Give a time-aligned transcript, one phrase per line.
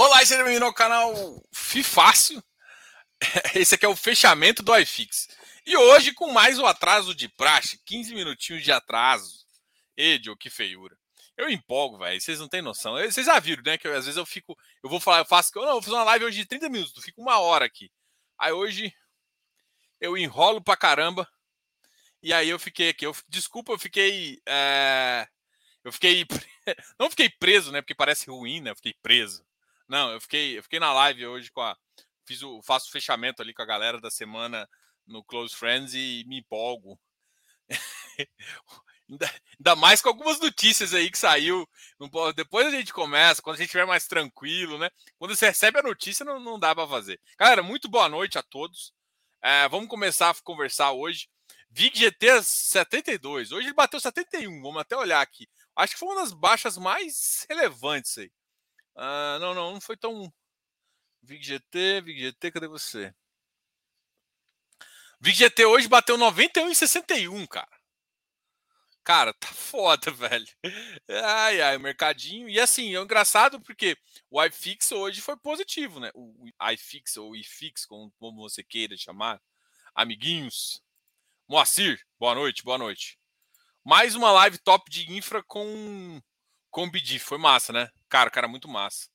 [0.00, 1.12] Olá, seja bem-vindo ao canal
[1.52, 2.40] Fifácil.
[3.52, 5.26] Esse aqui é o fechamento do iFix.
[5.66, 9.44] E hoje com mais um atraso de praxe, 15 minutinhos de atraso.
[9.96, 10.96] Edio, que feiura.
[11.36, 12.20] Eu empolgo, velho.
[12.20, 12.94] Vocês não têm noção.
[12.94, 13.76] Vocês já viram, né?
[13.76, 14.56] Que às vezes eu fico.
[14.84, 15.50] Eu vou falar, eu faço.
[15.56, 16.94] Não, eu vou fazer uma live hoje de 30 minutos.
[16.94, 17.90] Eu fico uma hora aqui.
[18.38, 18.94] Aí hoje
[20.00, 21.28] eu enrolo pra caramba.
[22.22, 23.04] E aí eu fiquei aqui.
[23.04, 24.40] Eu, desculpa, eu fiquei.
[24.46, 25.26] É,
[25.82, 26.24] eu fiquei.
[27.00, 27.82] Não fiquei preso, né?
[27.82, 28.70] Porque parece ruim, né?
[28.70, 29.47] Eu fiquei preso.
[29.88, 31.76] Não, eu fiquei, eu fiquei na live hoje com a.
[32.26, 34.68] Fiz o, faço o fechamento ali com a galera da semana
[35.06, 37.00] no Close Friends e me empolgo.
[39.08, 41.66] ainda, ainda, mais com algumas notícias aí que saiu.
[42.36, 44.90] Depois a gente começa, quando a gente estiver mais tranquilo, né?
[45.18, 47.18] Quando você recebe a notícia, não, não dá para fazer.
[47.38, 48.92] Galera, muito boa noite a todos.
[49.42, 51.28] É, vamos começar a conversar hoje.
[51.70, 53.52] VIG GT 72.
[53.52, 54.60] Hoje ele bateu 71.
[54.62, 55.48] Vamos até olhar aqui.
[55.76, 58.30] Acho que foi uma das baixas mais relevantes aí.
[59.00, 60.32] Ah, não, não, não foi tão.
[61.22, 63.14] VigGT, VigGT, cadê você?
[65.20, 67.78] VigGT hoje bateu 91,61, cara.
[69.04, 70.46] Cara, tá foda, velho.
[71.08, 72.48] Ai, ai, mercadinho.
[72.48, 73.96] E assim, é engraçado porque
[74.28, 76.10] o iFix hoje foi positivo, né?
[76.12, 79.40] O iFix ou iFix, como você queira chamar.
[79.94, 80.82] Amiguinhos.
[81.48, 83.16] Moacir, boa noite, boa noite.
[83.84, 86.20] Mais uma live top de infra com
[86.68, 87.18] com o BD.
[87.20, 87.90] Foi massa, né?
[88.08, 89.08] Cara, cara, muito massa.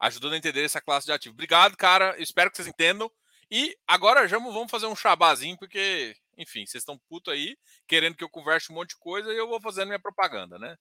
[0.00, 1.32] Ajudando a entender essa classe de ativo.
[1.34, 2.20] Obrigado, cara.
[2.20, 3.10] Espero que vocês entendam.
[3.50, 8.24] E agora já vamos fazer um chabazinho, porque, enfim, vocês estão puto aí, querendo que
[8.24, 10.76] eu converse um monte de coisa e eu vou fazendo minha propaganda, né?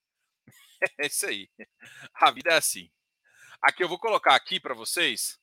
[1.00, 1.48] É isso aí.
[2.16, 2.90] A vida é assim.
[3.62, 5.38] Aqui eu vou colocar aqui para vocês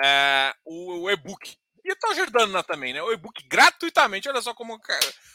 [0.00, 1.56] é, o, o e-book
[1.88, 3.02] e tá ajudando também, né?
[3.02, 4.28] O e-book gratuitamente.
[4.28, 4.78] Olha só como,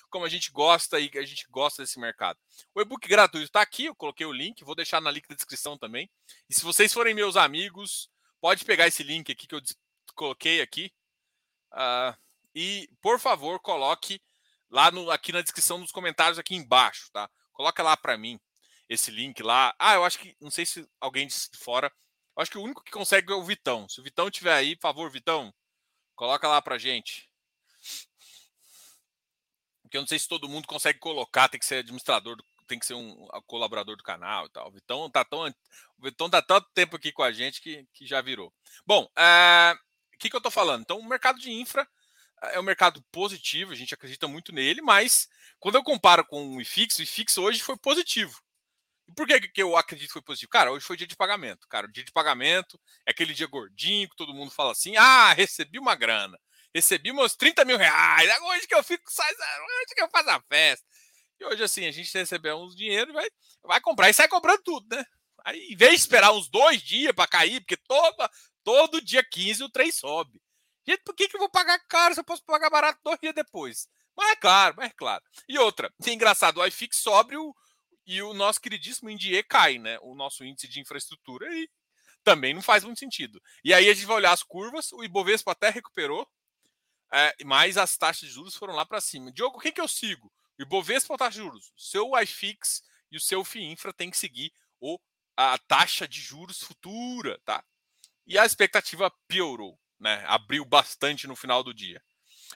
[0.10, 2.38] como a gente gosta e a gente gosta desse mercado.
[2.76, 5.78] O e-book gratuito está aqui, eu coloquei o link, vou deixar na link da descrição
[5.78, 6.10] também.
[6.50, 9.62] E se vocês forem meus amigos, pode pegar esse link aqui que eu
[10.14, 10.92] coloquei aqui.
[11.72, 12.18] Uh,
[12.54, 14.22] e, por favor, coloque
[14.70, 17.30] lá no, aqui na descrição dos comentários aqui embaixo, tá?
[17.54, 18.40] Coloca lá para mim
[18.90, 19.74] esse link lá.
[19.80, 21.92] Ah, eu acho que não sei se alguém de fora.
[22.36, 23.88] Eu acho que o único que consegue é o Vitão.
[23.88, 25.54] Se o Vitão tiver aí, por favor, Vitão,
[26.16, 27.30] Coloca lá pra gente.
[29.82, 32.86] Porque eu não sei se todo mundo consegue colocar, tem que ser administrador, tem que
[32.86, 34.70] ser um colaborador do canal e tal.
[34.70, 35.54] O Vitão tá tão,
[36.30, 38.54] tá tanto tempo aqui com a gente que, que já virou.
[38.86, 39.76] Bom, é,
[40.14, 40.82] o que, que eu tô falando?
[40.82, 41.86] Então, o mercado de infra
[42.42, 45.28] é um mercado positivo, a gente acredita muito nele, mas
[45.60, 48.42] quando eu comparo com o IFIX, o IFIX hoje foi positivo.
[49.16, 50.50] Por que, que eu acredito que foi positivo?
[50.50, 51.68] Cara, hoje foi dia de pagamento.
[51.68, 55.80] Cara, dia de pagamento é aquele dia gordinho que todo mundo fala assim: ah, recebi
[55.80, 56.38] uma grana,
[56.74, 60.86] recebi meus 30 mil reais, hoje que eu fico, hoje que eu faço a festa.
[61.40, 63.28] E hoje, assim, a gente recebeu uns dinheiro, vai,
[63.64, 65.04] vai comprar e sai comprando tudo, né?
[65.44, 68.30] Aí, em vez de esperar uns dois dias para cair, porque todo,
[68.64, 70.40] todo dia 15 o trem sobe.
[70.88, 73.34] Gente, por que, que eu vou pagar caro se eu posso pagar barato dois dias
[73.34, 73.88] depois?
[74.16, 75.24] Mas é claro, mas é claro.
[75.48, 77.56] E outra, é engraçado, o iFix sobe o,
[78.12, 79.98] e o nosso queridíssimo INDIE cai, né?
[80.02, 81.70] O nosso índice de infraestrutura e
[82.26, 83.42] também não faz muito sentido.
[83.64, 86.28] E aí a gente vai olhar as curvas, o Ibovespa até recuperou,
[87.14, 89.32] é, mas as taxas de juros foram lá para cima.
[89.32, 90.30] Diogo, quem que eu sigo?
[90.60, 91.72] O Ibovespa ou taxa de juros?
[91.74, 94.52] O seu iFix e o seu FIINFRA tem que seguir
[94.82, 95.00] o,
[95.38, 97.64] a taxa de juros futura, tá?
[98.28, 100.22] E a expectativa piorou, né?
[100.28, 102.04] Abriu bastante no final do dia.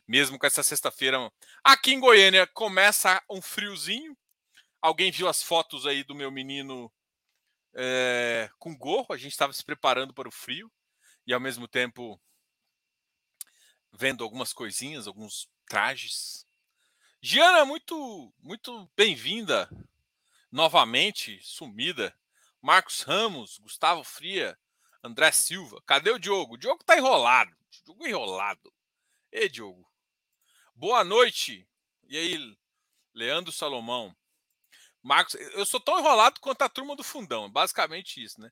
[0.05, 1.31] Mesmo com essa sexta-feira.
[1.63, 4.17] Aqui em Goiânia começa um friozinho,
[4.85, 6.93] Alguém viu as fotos aí do meu menino
[7.73, 9.07] é, com gorro?
[9.09, 10.71] A gente estava se preparando para o frio
[11.25, 12.21] e ao mesmo tempo
[13.91, 16.45] vendo algumas coisinhas, alguns trajes.
[17.19, 19.67] Giana, muito, muito bem-vinda
[20.51, 22.15] novamente, sumida.
[22.61, 24.55] Marcos Ramos, Gustavo Fria,
[25.03, 25.81] André Silva.
[25.87, 26.53] Cadê o Diogo?
[26.53, 27.57] O Diogo tá enrolado.
[27.83, 28.71] Diogo enrolado.
[29.31, 29.89] Ei, Diogo.
[30.75, 31.67] Boa noite.
[32.07, 32.57] E aí,
[33.15, 34.15] Leandro Salomão.
[35.05, 38.49] Marcos, eu sou tão enrolado quanto a turma do fundão, basicamente isso, né?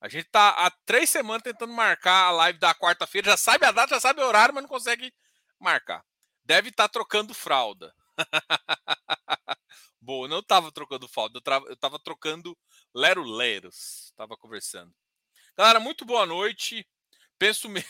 [0.00, 3.70] A gente tá há três semanas tentando marcar a live da quarta-feira, já sabe a
[3.70, 5.14] data, já sabe o horário, mas não consegue
[5.60, 6.04] marcar.
[6.44, 7.94] Deve estar tá trocando fralda.
[10.00, 12.58] Boa, não estava trocando fralda, eu estava trocando
[12.92, 14.06] lero-leros.
[14.06, 14.92] Estava conversando.
[15.56, 16.84] Galera, muito boa noite.
[17.38, 17.84] Penso me...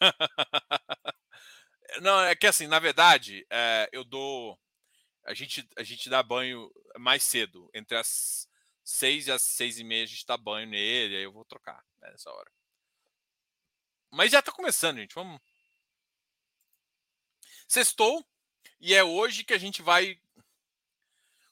[2.00, 4.58] Não, é que assim, na verdade, é, eu dou
[5.28, 7.70] a gente, a gente dá banho mais cedo.
[7.74, 8.48] Entre as
[8.82, 11.84] seis e as seis e meia a gente dá banho nele, aí eu vou trocar
[12.00, 12.50] né, nessa hora.
[14.10, 15.14] Mas já tá começando, gente.
[15.14, 15.38] Vamos.
[17.68, 18.26] Sextou,
[18.80, 20.18] e é hoje que a gente vai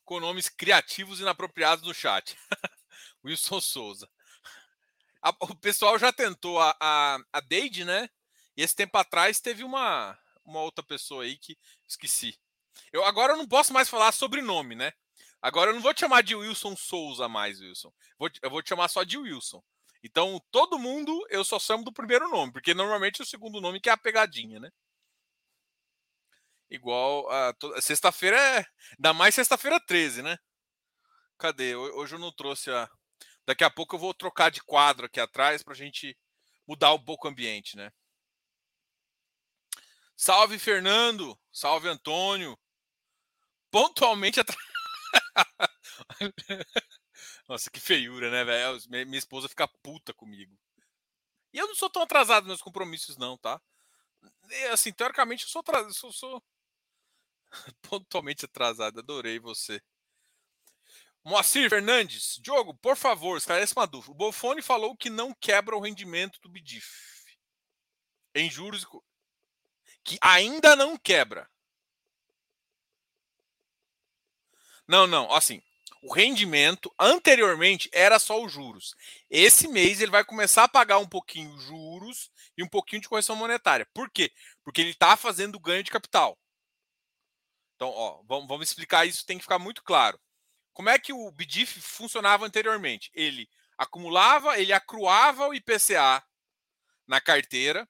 [0.03, 2.35] com nomes criativos e inapropriados no chat.
[3.23, 4.11] Wilson Souza.
[5.21, 8.09] a, o pessoal já tentou a, a, a Deide, né?
[8.57, 12.39] E esse tempo atrás teve uma, uma outra pessoa aí que esqueci.
[12.93, 14.93] Eu agora eu não posso mais falar sobrenome, né?
[15.41, 17.93] Agora eu não vou te chamar de Wilson Souza mais, Wilson.
[18.19, 19.63] Vou, eu vou te chamar só de Wilson.
[20.03, 23.81] Então, todo mundo eu só chamo do primeiro nome, porque normalmente é o segundo nome
[23.81, 24.71] que é a pegadinha, né?
[26.71, 28.67] Igual a sexta-feira é.
[28.99, 30.39] Ainda mais sexta-feira 13, né?
[31.39, 31.77] Cadê?
[31.77, 32.91] Hoje eu não trouxe a.
[33.47, 36.17] Daqui a pouco eu vou trocar de quadro aqui atrás pra gente
[36.67, 37.93] mudar um pouco o ambiente, né?
[40.17, 41.39] Salve, Fernando!
[41.53, 42.59] Salve, Antônio!
[43.77, 44.59] Pontualmente atrás.
[47.47, 48.81] Nossa, que feiura, né, velho?
[48.89, 50.59] Minha esposa fica puta comigo.
[51.53, 53.61] E eu não sou tão atrasado nos compromissos, não, tá?
[54.73, 56.43] Assim, teoricamente, eu sou, atrasado, sou, sou
[57.83, 58.99] pontualmente atrasado.
[58.99, 59.79] Adorei você.
[61.23, 64.13] Moacir Fernandes, Diogo, por favor, esclarece uma dúvida.
[64.13, 66.87] O Bofone falou que não quebra o rendimento do BDIF
[68.35, 68.87] em juros
[70.03, 71.47] que ainda não quebra.
[74.89, 75.61] Não, não, assim,
[76.03, 78.95] o rendimento anteriormente era só os juros.
[79.29, 83.35] Esse mês ele vai começar a pagar um pouquinho juros e um pouquinho de correção
[83.35, 83.87] monetária.
[83.93, 84.33] Por quê?
[84.63, 86.39] Porque ele está fazendo ganho de capital.
[87.75, 90.19] Então, ó, vamos, vamos explicar isso, tem que ficar muito claro.
[90.73, 93.11] Como é que o BDIF funcionava anteriormente?
[93.13, 96.23] Ele acumulava, ele acruava o IPCA
[97.07, 97.89] na carteira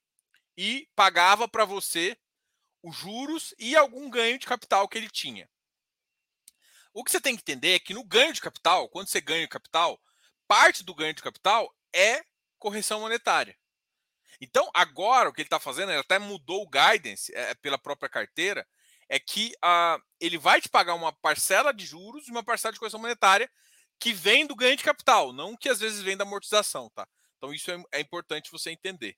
[0.57, 2.17] e pagava para você
[2.83, 5.49] os juros e algum ganho de capital que ele tinha.
[6.97, 9.47] O que você tem que entender é que no ganho de capital, quando você ganha
[9.47, 10.01] capital,
[10.49, 12.25] parte do ganho de capital é
[12.59, 13.55] correção monetária.
[14.41, 18.09] Então, agora o que ele está fazendo, ele até mudou o guidance é, pela própria
[18.09, 18.67] carteira,
[19.11, 22.79] é que uh, ele vai te pagar uma parcela de juros e uma parcela de
[22.79, 23.51] correção monetária
[24.01, 27.07] que vem do ganho de capital, não que às vezes vem da amortização, tá?
[27.37, 29.15] Então, isso é, é importante você entender.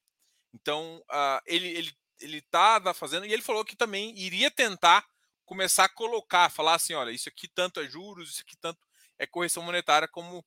[0.52, 2.44] Então, uh, ele, ele, ele
[2.92, 5.06] fazendo, e ele falou que também iria tentar
[5.48, 8.78] começar a colocar, falar assim, olha, isso aqui tanto é juros, isso aqui tanto
[9.18, 10.44] é correção monetária, como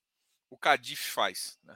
[0.48, 1.58] o Cadif faz.
[1.64, 1.76] Né?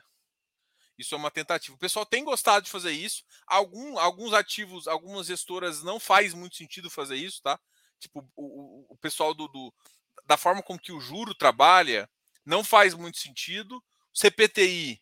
[0.95, 1.75] Isso é uma tentativa.
[1.75, 3.23] O pessoal tem gostado de fazer isso.
[3.47, 7.59] Algum, alguns ativos, algumas gestoras não faz muito sentido fazer isso, tá?
[7.99, 9.73] Tipo, o, o pessoal do, do,
[10.25, 12.07] da forma como que o juro trabalha
[12.45, 13.83] não faz muito sentido.
[14.13, 15.01] O CPTI.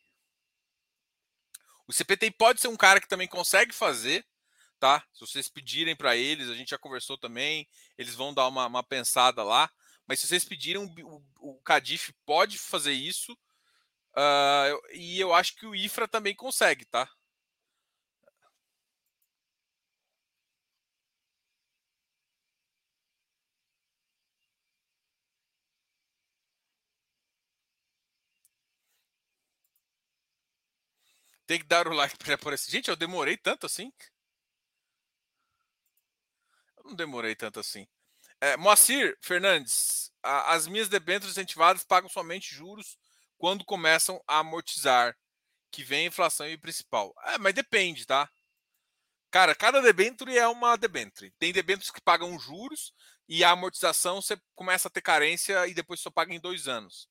[1.86, 4.26] O CPTI pode ser um cara que também consegue fazer,
[4.83, 5.01] tá?
[5.13, 7.65] Se vocês pedirem para eles, a gente já conversou também,
[7.97, 9.71] eles vão dar uma, uma pensada lá.
[10.06, 13.31] Mas se vocês pedirem, o, o Cadif pode fazer isso.
[14.12, 17.09] Uh, e eu acho que o IFRA também consegue, tá?
[31.47, 32.69] Tem que dar o like para aparecer.
[32.71, 33.91] Gente, eu demorei tanto assim.
[36.83, 37.88] Não demorei tanto assim.
[38.41, 42.97] É, Moacir Fernandes, a, as minhas debêntures incentivadas pagam somente juros
[43.38, 45.18] quando começam a amortizar,
[45.71, 47.13] que vem a inflação e principal.
[47.25, 48.30] É, mas depende, tá?
[49.31, 51.33] Cara, cada debênture é uma debênture.
[51.39, 52.94] Tem debêntures que pagam juros
[53.27, 57.09] e a amortização você começa a ter carência e depois só paga em dois anos.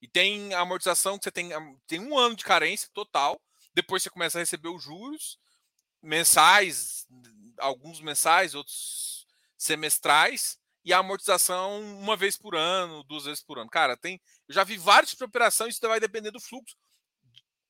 [0.00, 1.50] E tem amortização que você tem,
[1.86, 3.40] tem um ano de carência total,
[3.72, 5.38] depois você começa a receber os juros
[6.02, 7.06] mensais,
[7.58, 13.70] alguns mensais, outros semestrais, e a amortização uma vez por ano, duas vezes por ano.
[13.70, 14.20] Cara, tem.
[14.46, 16.76] Eu já vi vários tipos de operação, isso vai depender do fluxo.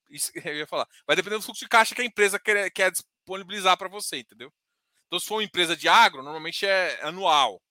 [0.09, 0.87] Isso eu ia falar.
[1.07, 4.53] Vai depender do fluxo de caixa que a empresa quer, quer disponibilizar para você, entendeu?
[5.07, 7.61] Então, se for uma empresa de agro, normalmente é anual.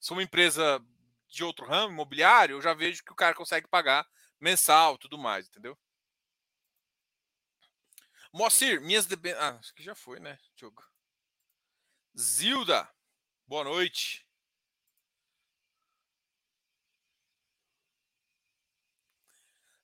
[0.00, 0.80] Se for uma empresa
[1.28, 4.06] de outro ramo, imobiliário, eu já vejo que o cara consegue pagar
[4.40, 5.76] mensal tudo mais, entendeu?
[8.32, 9.06] Moacir, minhas.
[9.38, 10.82] Ah, acho que já foi, né, Diogo?
[12.16, 12.88] Zilda,
[13.46, 14.24] boa noite.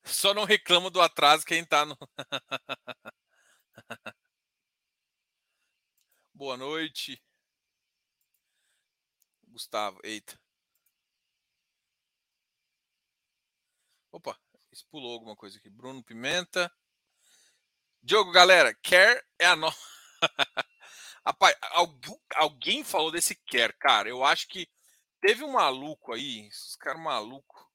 [0.04, 1.96] Só não reclama do atraso quem tá no.
[6.34, 7.20] boa noite.
[9.48, 10.40] Gustavo, eita.
[14.12, 14.38] Opa,
[14.90, 15.68] pulou alguma coisa aqui.
[15.68, 16.70] Bruno Pimenta.
[18.02, 19.76] Diogo, galera, quer é a nova.
[21.24, 21.54] Rapaz,
[22.36, 24.08] alguém falou desse quer, cara.
[24.08, 24.68] Eu acho que
[25.20, 27.70] teve um maluco aí, esses caras maluco.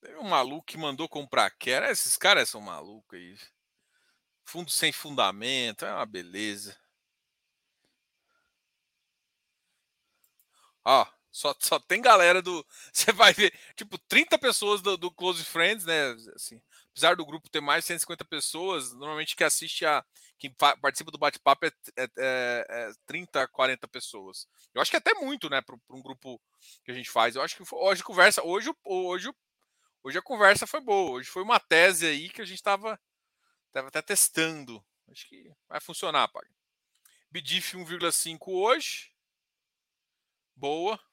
[0.00, 1.88] Teve um maluco que mandou comprar quer.
[1.90, 3.36] Esses caras são malucos aí.
[4.44, 6.76] Fundo sem fundamento, é uma beleza.
[10.84, 11.04] Ó,
[11.38, 12.66] só, só tem galera do.
[12.92, 16.10] Você vai ver, tipo, 30 pessoas do, do Close Friends, né?
[16.34, 20.04] Assim, apesar do grupo ter mais de 150 pessoas, normalmente que assiste a.
[20.36, 24.48] Quem participa do bate-papo é, é, é, é 30, 40 pessoas.
[24.74, 26.40] Eu acho que é até muito, né, para um grupo
[26.84, 27.36] que a gente faz.
[27.36, 28.42] Eu acho que hoje conversa.
[28.44, 29.32] Hoje, hoje,
[30.02, 31.18] hoje a conversa foi boa.
[31.18, 33.00] Hoje foi uma tese aí que a gente estava
[33.72, 34.84] tava até testando.
[35.08, 36.44] Acho que vai funcionar, pai.
[37.30, 39.12] BDIF 1,5 hoje.
[40.56, 41.07] Boa.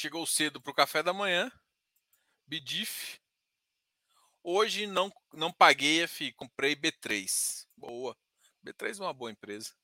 [0.00, 1.50] Chegou cedo para o café da manhã.
[2.46, 3.18] BDIF.
[4.44, 7.66] Hoje não, não paguei, FI, comprei B3.
[7.76, 8.16] Boa.
[8.64, 9.74] B3 é uma boa empresa.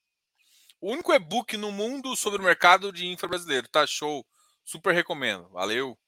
[0.81, 3.67] O único e-book no mundo sobre o mercado de infra brasileiro.
[3.69, 4.25] Tá show.
[4.65, 5.49] Super recomendo.
[5.49, 5.99] Valeu.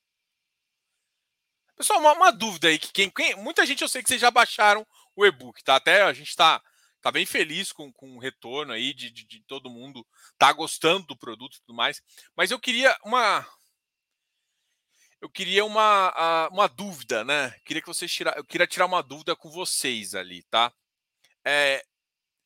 [1.75, 2.79] Pessoal, uma, uma dúvida aí.
[2.79, 4.87] que quem, quem, Muita gente eu sei que vocês já baixaram
[5.17, 5.75] o e-book, tá?
[5.75, 6.63] Até a gente está
[7.01, 10.07] tá bem feliz com, com o retorno aí de, de, de todo mundo
[10.39, 12.01] tá gostando do produto e tudo mais.
[12.37, 13.45] Mas eu queria uma,
[15.27, 17.51] eu queria uma, uma dúvida, né?
[17.65, 20.73] Queria que vocês tirar, eu queria tirar uma dúvida com vocês ali, tá?
[21.45, 21.85] É,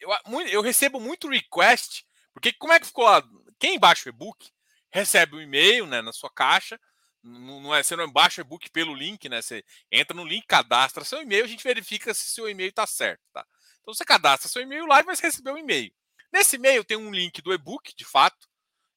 [0.01, 0.11] eu,
[0.49, 3.23] eu recebo muito request, porque como é que ficou lá?
[3.59, 4.51] Quem baixa o e-book
[4.91, 6.81] recebe um e-mail né, na sua caixa.
[7.23, 9.43] Não, é, você não baixa o e-book pelo link, né?
[9.43, 13.21] Você entra no link, cadastra seu e-mail, a gente verifica se seu e-mail está certo,
[13.31, 13.47] tá?
[13.83, 15.93] Então você cadastra seu e-mail lá e vai receber um e-mail.
[16.33, 18.49] Nesse e-mail tem um link do e-book, de fato,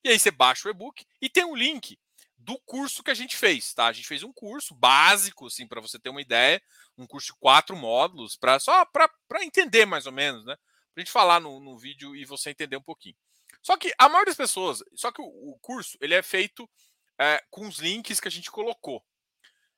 [0.05, 1.99] e aí você baixa o e-book e tem um link
[2.43, 3.87] do curso que a gente fez, tá?
[3.87, 6.61] A gente fez um curso básico, assim, para você ter uma ideia,
[6.97, 9.09] um curso de quatro módulos, para só para
[9.43, 10.55] entender mais ou menos, né?
[10.93, 13.15] Pra gente falar no, no vídeo e você entender um pouquinho.
[13.61, 16.69] Só que a maioria das pessoas, só que o, o curso ele é feito
[17.17, 19.03] é, com os links que a gente colocou.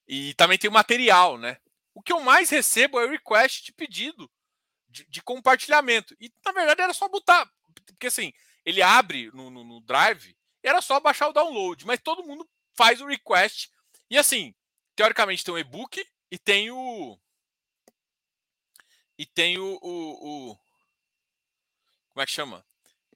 [0.08, 1.58] E também tem o material, né?
[1.94, 4.30] O que eu mais recebo é o request de pedido
[4.90, 6.16] de, de compartilhamento.
[6.20, 7.50] E na verdade era só botar,
[7.86, 8.34] porque assim,
[8.66, 10.36] ele abre no, no, no Drive
[10.68, 13.70] era só baixar o download, mas todo mundo faz o request.
[14.10, 14.54] E assim,
[14.96, 17.20] teoricamente tem o e-book e tem o.
[19.18, 20.56] E tem o, o, o.
[22.10, 22.66] como é que chama?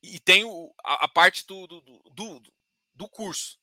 [0.02, 2.44] E tem o, a, a parte do, do, do,
[2.94, 3.60] do, curso.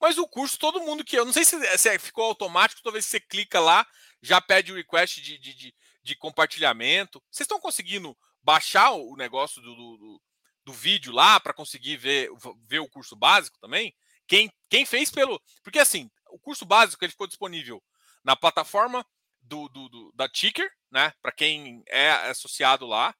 [0.00, 1.18] Mas o curso, todo mundo que.
[1.18, 3.86] Eu não sei se, se ficou automático, toda vez que você clica lá,
[4.20, 7.22] já pede o request de, de, de, de compartilhamento.
[7.30, 10.22] Vocês estão conseguindo baixar o negócio do, do,
[10.64, 12.30] do vídeo lá para conseguir ver,
[12.66, 13.94] ver o curso básico também?
[14.26, 15.40] Quem, quem fez pelo.
[15.62, 17.82] Porque assim, o curso básico ele ficou disponível
[18.24, 19.04] na plataforma
[19.42, 21.12] do, do, do da Ticker, né?
[21.20, 23.14] Para quem é associado lá.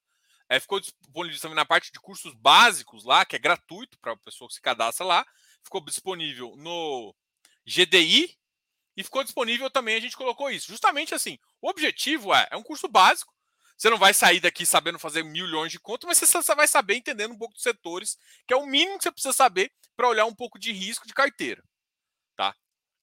[0.49, 4.17] É, ficou disponível também na parte de cursos básicos lá, que é gratuito para a
[4.19, 5.27] pessoa que se cadastra lá.
[5.65, 7.15] Ficou disponível no
[7.67, 8.37] GDI
[8.97, 10.69] e ficou disponível também, a gente colocou isso.
[10.69, 13.33] Justamente assim, o objetivo é, é um curso básico.
[13.83, 17.33] Você não vai sair daqui sabendo fazer milhões de contas, mas você vai saber entendendo
[17.33, 20.33] um pouco dos setores, que é o mínimo que você precisa saber para olhar um
[20.33, 21.61] pouco de risco de carteira.
[22.37, 22.55] Tá?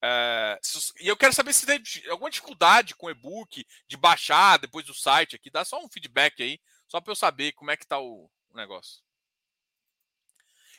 [0.02, 0.58] É,
[0.98, 5.36] e eu quero saber se tem alguma dificuldade com e-book, de baixar depois do site
[5.36, 5.50] aqui.
[5.50, 6.58] Dá só um feedback aí,
[6.88, 9.02] só para eu saber como é que está o, negócio.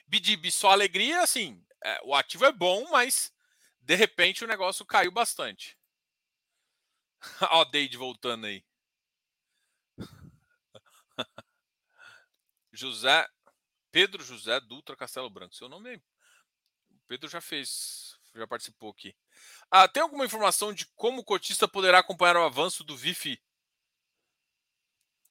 [0.07, 3.31] BDB só alegria, assim, é, o ativo é bom, mas
[3.79, 5.77] de repente o negócio caiu bastante.
[7.51, 8.65] Ó, Deide voltando aí.
[12.81, 13.27] José
[13.91, 15.55] Pedro José Dutra Castelo Branco.
[15.55, 16.01] Seu nome é.
[17.07, 19.15] Pedro já fez, já participou aqui.
[19.69, 23.39] Ah, tem alguma informação de como o cotista poderá acompanhar o avanço do VIF?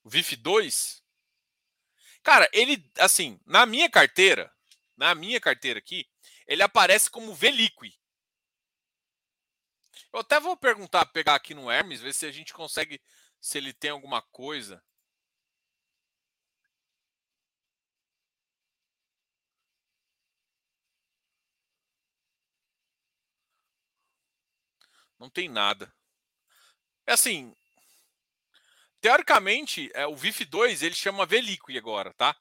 [0.04, 1.02] O VIF 2?
[2.22, 4.54] Cara, ele, assim, na minha carteira,
[4.96, 6.06] na minha carteira aqui,
[6.46, 7.98] ele aparece como VLiqui.
[10.12, 13.00] Eu até vou perguntar, pegar aqui no Hermes, ver se a gente consegue,
[13.40, 14.84] se ele tem alguma coisa.
[25.20, 25.92] Não tem nada.
[27.06, 27.54] É assim.
[29.00, 32.34] Teoricamente, é, o VIF 2 ele chama Veliqui agora, tá?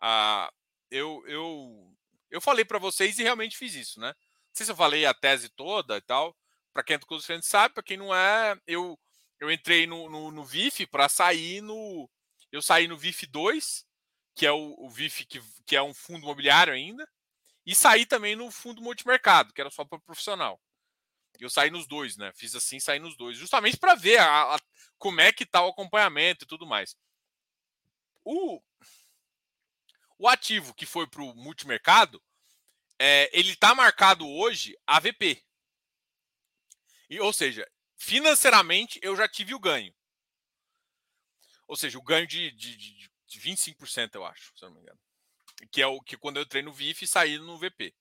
[0.00, 0.52] Ah,
[0.90, 1.96] eu, eu,
[2.30, 4.08] eu falei para vocês e realmente fiz isso, né?
[4.08, 6.36] Não sei se eu falei a tese toda e tal.
[6.72, 8.98] Para quem é do Clube Frente sabe, para quem não é, eu,
[9.40, 12.08] eu entrei no, no, no VIF para sair no.
[12.50, 13.84] Eu saí no VIF 2,
[14.34, 17.08] que é o, o VIF que, que é um fundo imobiliário ainda,
[17.64, 20.60] e saí também no fundo multimercado, que era só para profissional.
[21.38, 22.32] Eu saí nos dois, né?
[22.34, 24.60] Fiz assim, saí nos dois, justamente para ver a, a,
[24.98, 26.96] como é que tá o acompanhamento e tudo mais.
[28.24, 28.62] O,
[30.18, 32.22] o ativo que foi para o multimercado,
[32.98, 35.44] é, ele está marcado hoje AVP.
[37.10, 39.92] E, ou seja, financeiramente eu já tive o ganho.
[41.66, 44.98] Ou seja, o ganho de, de, de, de 25%, eu acho, se não me engano.
[45.70, 47.94] que é o que quando eu entrei no VIF e saí no VP.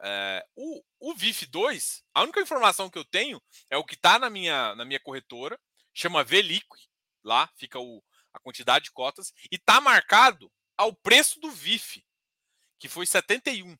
[0.00, 4.18] É, o, o VIF 2, a única informação que eu tenho é o que está
[4.18, 5.58] na minha, na minha corretora,
[5.94, 6.88] chama VLiqui,
[7.24, 12.04] lá fica o, a quantidade de cotas, e está marcado ao preço do VIF,
[12.78, 13.76] que foi 71.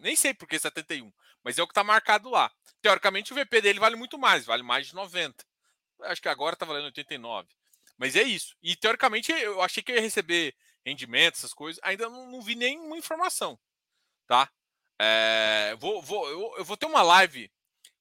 [0.00, 1.12] Nem sei por que 71,
[1.44, 2.50] mas é o que está marcado lá.
[2.80, 5.44] Teoricamente, o VP dele vale muito mais, vale mais de 90.
[6.02, 7.48] Acho que agora está valendo 89.
[7.96, 8.56] Mas é isso.
[8.62, 10.54] E teoricamente, eu achei que eu ia receber
[10.86, 11.80] rendimento, essas coisas.
[11.82, 13.58] Ainda não, não vi nenhuma informação.
[14.26, 14.50] Tá?
[14.98, 17.50] É, vou, vou, eu, eu, vou ter uma live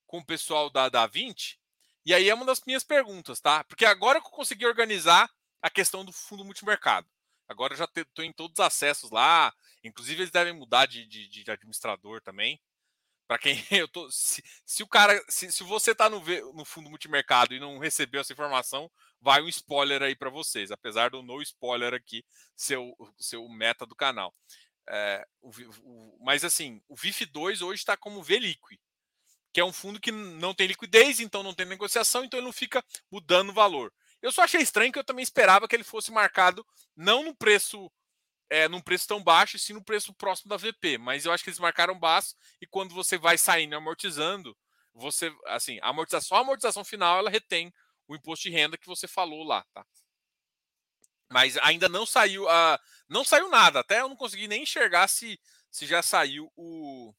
[0.06, 1.60] com o pessoal da, da 20,
[2.06, 3.64] e aí é uma das minhas perguntas, tá?
[3.66, 5.30] Porque agora que eu consegui organizar
[5.62, 7.08] a questão do fundo multimercado.
[7.48, 9.54] Agora eu já estou em todos os acessos lá.
[9.84, 12.62] Inclusive, eles devem mudar de, de, de administrador também.
[13.28, 14.10] Para quem eu tô.
[14.12, 15.22] Se, se o cara.
[15.30, 16.22] Se, se você está no,
[16.54, 20.72] no fundo multimercado e não recebeu essa informação, vai um spoiler aí para vocês.
[20.72, 22.24] Apesar do no spoiler aqui
[22.56, 24.34] ser o, ser o meta do canal.
[24.90, 25.52] É, o,
[25.82, 28.80] o, mas assim, o VIF2 hoje está como VLiqui,
[29.54, 32.54] que é um fundo que não tem liquidez, então não tem negociação, então ele não
[32.54, 33.92] fica mudando o valor.
[34.22, 36.66] Eu só achei estranho que eu também esperava que ele fosse marcado
[36.96, 37.92] não no preço
[38.50, 40.98] é, num preço tão baixo, e sim no preço próximo da VP.
[40.98, 44.56] Mas eu acho que eles marcaram baixo e quando você vai saindo amortizando,
[44.94, 47.72] você, assim, a amortização, a amortização final, ela retém
[48.08, 49.86] o imposto de renda que você falou lá, tá?
[51.32, 52.80] Mas ainda não saiu a,
[53.10, 53.80] não saiu nada.
[53.80, 55.40] Até eu não consegui nem enxergar se,
[55.72, 57.14] se já saiu o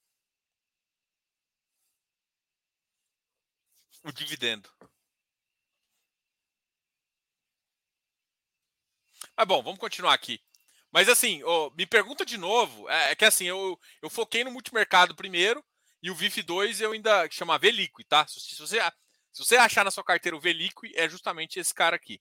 [4.05, 4.69] o dividendo.
[9.37, 10.41] Mas bom, vamos continuar aqui.
[10.91, 12.88] Mas assim, oh, me pergunta de novo.
[12.88, 15.65] É, é, que assim, eu, eu foquei no multimercado primeiro
[16.03, 18.27] e o VIF 2 eu ainda chama VLiqui, tá?
[18.27, 18.81] Se, se, você,
[19.33, 22.21] se você achar na sua carteira o VLiqui, é justamente esse cara aqui.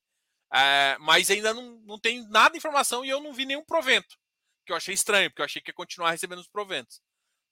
[0.53, 4.17] É, mas ainda não, não tem nada de informação e eu não vi nenhum provento.
[4.65, 7.01] Que eu achei estranho, porque eu achei que ia continuar recebendo os proventos.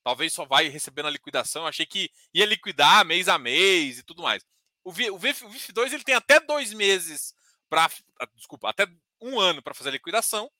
[0.03, 1.63] Talvez só vai recebendo a liquidação.
[1.63, 4.45] Eu achei que ia liquidar mês a mês e tudo mais.
[4.83, 7.33] O, VIF, o VIF 2 ele tem até dois meses
[7.67, 7.89] para.
[8.21, 8.87] Ah, desculpa, até
[9.19, 10.51] um ano para fazer a liquidação.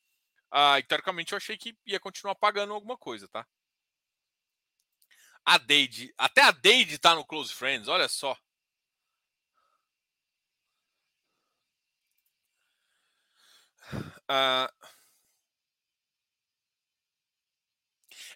[0.51, 3.45] Ah, teoricamente eu achei que ia continuar pagando alguma coisa, tá?
[5.45, 8.35] A Deide, até a Deide tá no Close Friends, olha só.
[14.27, 14.69] Ah,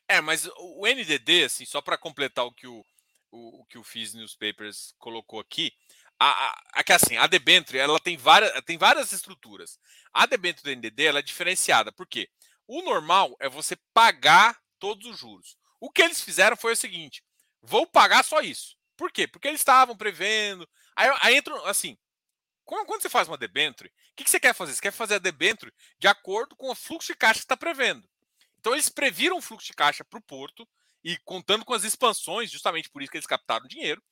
[0.08, 2.84] é, mas o NDD, assim, só para completar o que o,
[3.32, 5.71] o, o que o Fizz Newspapers colocou aqui,
[6.19, 9.80] a, a, a, assim, a debenture ela tem várias, tem várias estruturas.
[10.13, 12.30] A debenture do NDD ela é diferenciada, por quê?
[12.67, 15.58] O normal é você pagar todos os juros.
[15.80, 17.23] O que eles fizeram foi o seguinte:
[17.62, 18.75] vou pagar só isso.
[18.97, 19.28] Por quê?
[19.28, 20.67] Porque eles estavam prevendo.
[20.95, 21.97] Aí, aí entra assim.
[22.69, 24.75] Quando você faz uma debenture, o que, que você quer fazer?
[24.75, 28.08] Você quer fazer a debenture de acordo com o fluxo de caixa que está prevendo.
[28.60, 30.67] Então eles previram o fluxo de caixa para o porto
[31.03, 34.03] e contando com as expansões, justamente por isso que eles captaram dinheiro.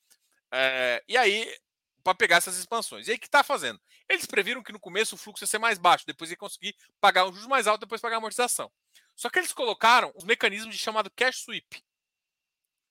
[0.50, 1.56] É, e aí
[2.02, 3.06] para pegar essas expansões.
[3.06, 3.78] E aí, o que está fazendo?
[4.08, 7.26] Eles previram que no começo o fluxo ia ser mais baixo, depois ia conseguir pagar
[7.26, 8.72] um juros mais alto, depois pagar a amortização.
[9.14, 11.84] Só que eles colocaram os mecanismos de chamado cash sweep.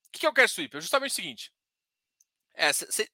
[0.06, 0.76] O que é o cash sweep?
[0.76, 1.52] É justamente o seguinte:
[2.54, 3.10] é, cê, cê,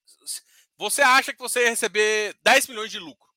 [0.76, 3.28] você acha que você ia receber 10 milhões de lucro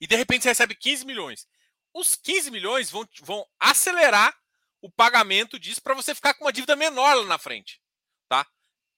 [0.00, 1.48] e de repente você recebe 15 milhões.
[1.92, 4.36] Os 15 milhões vão, vão acelerar
[4.80, 7.80] o pagamento disso para você ficar com uma dívida menor lá na frente.
[8.28, 8.46] Tá?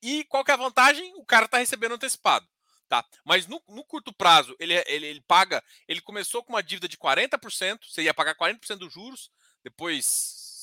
[0.02, 1.14] E qual que é a vantagem?
[1.16, 2.46] O cara está recebendo antecipado.
[2.88, 3.04] Tá?
[3.24, 5.62] Mas no, no curto prazo, ele, ele, ele, paga.
[5.86, 9.30] Ele começou com uma dívida de 40%, você ia pagar 40% dos juros,
[9.62, 10.04] depois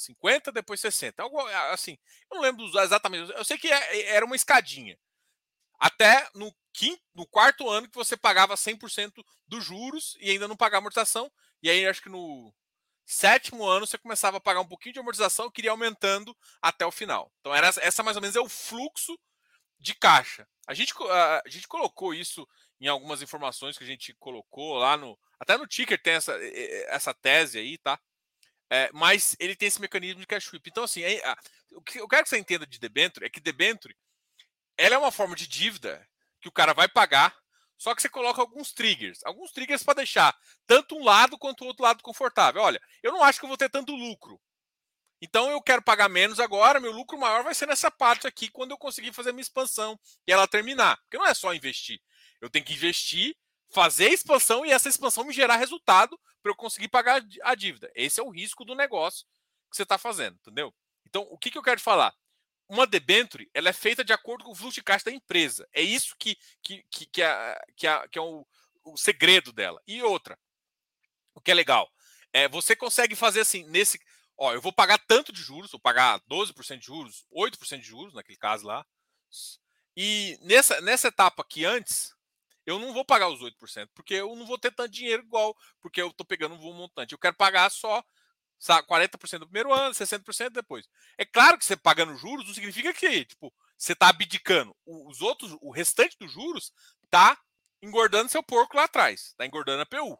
[0.10, 1.14] 50%, depois 60%.
[1.20, 1.40] Algo
[1.72, 1.98] assim,
[2.30, 3.32] eu não lembro exatamente.
[3.32, 4.98] Eu sei que é, é, era uma escadinha.
[5.80, 10.58] Até no, quinto, no quarto ano que você pagava 100% dos juros e ainda não
[10.58, 11.32] pagava amortização.
[11.64, 12.54] E aí acho que no
[13.06, 17.32] sétimo ano você começava a pagar um pouquinho de amortização, queria aumentando até o final.
[17.40, 19.18] Então era essa mais ou menos é o fluxo
[19.80, 20.46] de caixa.
[20.68, 22.46] A gente, a, gente colocou isso
[22.82, 25.18] em algumas informações que a gente colocou lá no.
[25.40, 26.34] Até no ticker tem essa,
[26.88, 27.98] essa tese aí, tá?
[28.70, 30.70] É, mas ele tem esse mecanismo de cash sweep.
[30.70, 31.38] Então, assim, a,
[31.74, 33.96] o que eu quero que você entenda de debenture é que debenture
[34.78, 36.06] ela é uma forma de dívida
[36.46, 37.36] que o cara vai pagar,
[37.76, 39.20] só que você coloca alguns triggers.
[39.26, 42.62] Alguns triggers para deixar tanto um lado quanto o outro lado confortável.
[42.62, 44.40] Olha, eu não acho que eu vou ter tanto lucro.
[45.20, 48.72] Então eu quero pagar menos agora, meu lucro maior vai ser nessa parte aqui quando
[48.72, 50.98] eu conseguir fazer minha expansão e ela terminar.
[50.98, 52.00] Porque não é só investir.
[52.40, 53.36] Eu tenho que investir,
[53.74, 57.92] fazer a expansão e essa expansão me gerar resultado para eu conseguir pagar a dívida.
[57.96, 59.26] Esse é o risco do negócio
[59.72, 60.72] que você está fazendo, entendeu?
[61.08, 62.14] Então, o que, que eu quero falar?
[62.68, 65.68] Uma debenture ela é feita de acordo com o fluxo de caixa da empresa.
[65.72, 68.46] É isso que, que, que, que, é, que, é, que é o,
[68.84, 69.82] o segredo dela.
[69.88, 70.38] E outra,
[71.34, 71.92] o que é legal,
[72.34, 74.00] é você consegue fazer assim, nesse
[74.38, 78.14] ó, eu vou pagar tanto de juros, vou pagar 12% de juros, 8% de juros,
[78.14, 78.86] naquele caso lá.
[79.96, 82.14] E nessa, nessa etapa aqui antes,
[82.66, 86.02] eu não vou pagar os 8%, porque eu não vou ter tanto dinheiro igual, porque
[86.02, 87.14] eu estou pegando um montante.
[87.14, 88.04] Eu quero pagar só
[88.66, 90.88] sabe, 40% do primeiro ano, 60% depois.
[91.20, 94.76] É claro que você pagando juros não significa que tipo, você está abdicando.
[94.86, 96.74] Os outros, o restante dos juros
[97.04, 97.40] está
[97.80, 100.18] engordando seu porco lá atrás, está engordando a PU.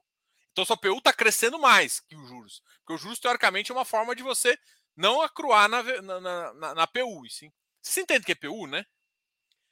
[0.52, 2.62] Então sua PU está crescendo mais que os juros.
[2.80, 4.58] Porque os juros, teoricamente, é uma forma de você
[4.96, 7.28] não acruar na, na, na, na PU.
[7.28, 7.52] Sim.
[7.82, 8.86] Você entende o que é PU, né?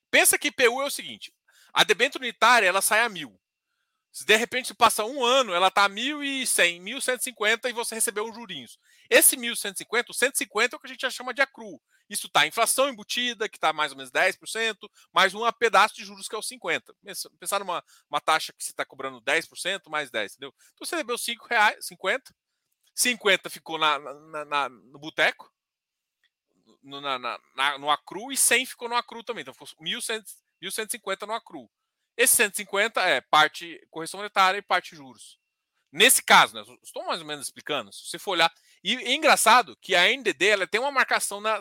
[0.09, 1.31] Pensa que PU é o seguinte:
[1.71, 3.39] a debênture unitária ela sai a mil.
[4.13, 8.35] Se de repente passa um ano, ela está a 1.100, 1.150 e você recebeu uns
[8.35, 8.77] jurinhos.
[9.09, 11.81] Esse 1.150, o 150 é o que a gente já chama de acru.
[12.07, 14.77] Isso está inflação embutida, que está mais ou menos 10%,
[15.11, 16.93] mais um pedaço de juros que é o 50%.
[17.39, 20.53] Pensar numa uma taxa que você está cobrando 10%, mais 10%, entendeu?
[20.75, 22.35] Então você recebeu 5 reais, 50,
[22.93, 25.51] 50 ficou na, na, na no boteco,
[26.83, 29.41] no, na, na, no acru, e 100 ficou no acru também.
[29.41, 31.67] Então ficou 1.150 no acru.
[32.15, 35.39] Esse 150 é parte correção monetária e parte juros.
[35.91, 38.51] Nesse caso, né, estou mais ou menos explicando, se você for olhar.
[38.83, 41.59] E é engraçado que a NDD ela tem uma marcação na,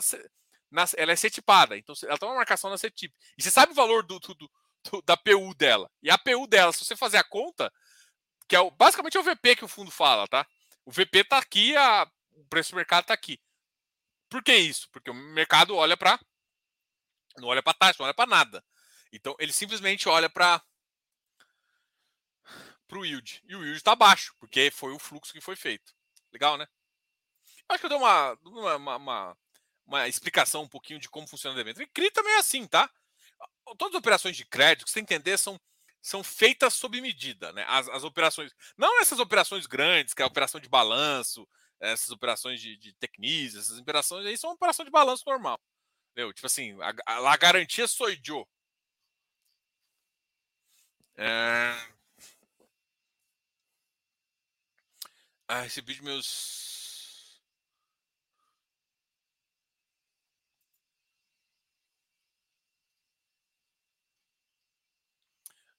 [0.70, 3.14] na ela é setipada, então ela tem uma marcação na CETIP.
[3.36, 5.90] E você sabe o valor do, do, do, da PU dela.
[6.02, 7.70] E a PU dela, se você fazer a conta,
[8.48, 10.46] que é o, basicamente é o VP que o fundo fala, tá?
[10.84, 13.38] O VP está aqui, a, o preço do mercado está aqui.
[14.28, 14.88] Por que isso?
[14.90, 16.18] Porque o mercado olha para
[17.38, 18.64] não olha para taxa, não olha para nada.
[19.12, 20.62] Então ele simplesmente olha para
[22.90, 23.42] o yield.
[23.46, 25.94] E o yield está baixo, porque foi o fluxo que foi feito.
[26.32, 26.66] Legal, né?
[27.68, 28.38] Acho que eu dou uma,
[28.76, 29.38] uma, uma,
[29.86, 31.82] uma explicação um pouquinho de como funciona o evento.
[31.82, 32.90] E CRI também é assim, tá?
[33.78, 35.60] Todas as operações de crédito, que você entender, são,
[36.00, 37.64] são feitas sob medida, né?
[37.68, 38.52] As, as operações.
[38.76, 41.48] Não essas operações grandes, que é a operação de balanço,
[41.80, 45.60] essas operações de, de tecnis, essas operações aí são uma operação de balanço normal.
[46.12, 46.32] Entendeu?
[46.32, 48.08] Tipo assim, a, a, a garantia sou.
[51.16, 51.72] É...
[55.48, 57.40] Ah, recebi de meus.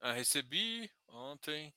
[0.02, 1.74] Ah, recebi ontem.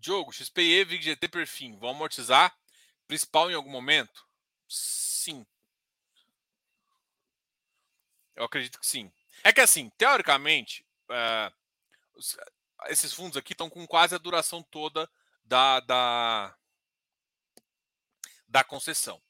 [0.00, 2.56] Diogo, XPE, VIGGT, perfim, vão amortizar
[3.06, 4.26] principal em algum momento?
[4.68, 5.46] Sim.
[8.34, 9.12] Eu acredito que sim.
[9.44, 11.54] É que assim, teoricamente, uh,
[12.14, 12.36] os,
[12.88, 15.10] esses fundos aqui estão com quase a duração toda
[15.44, 16.56] da, da,
[18.48, 19.20] da concessão.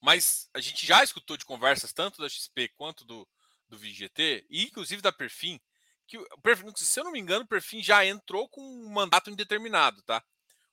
[0.00, 3.28] Mas a gente já escutou de conversas tanto da XP quanto do,
[3.68, 5.60] do VGT, e inclusive da Perfim,
[6.08, 10.24] que se eu não me engano, o Perfim já entrou com um mandato indeterminado, tá?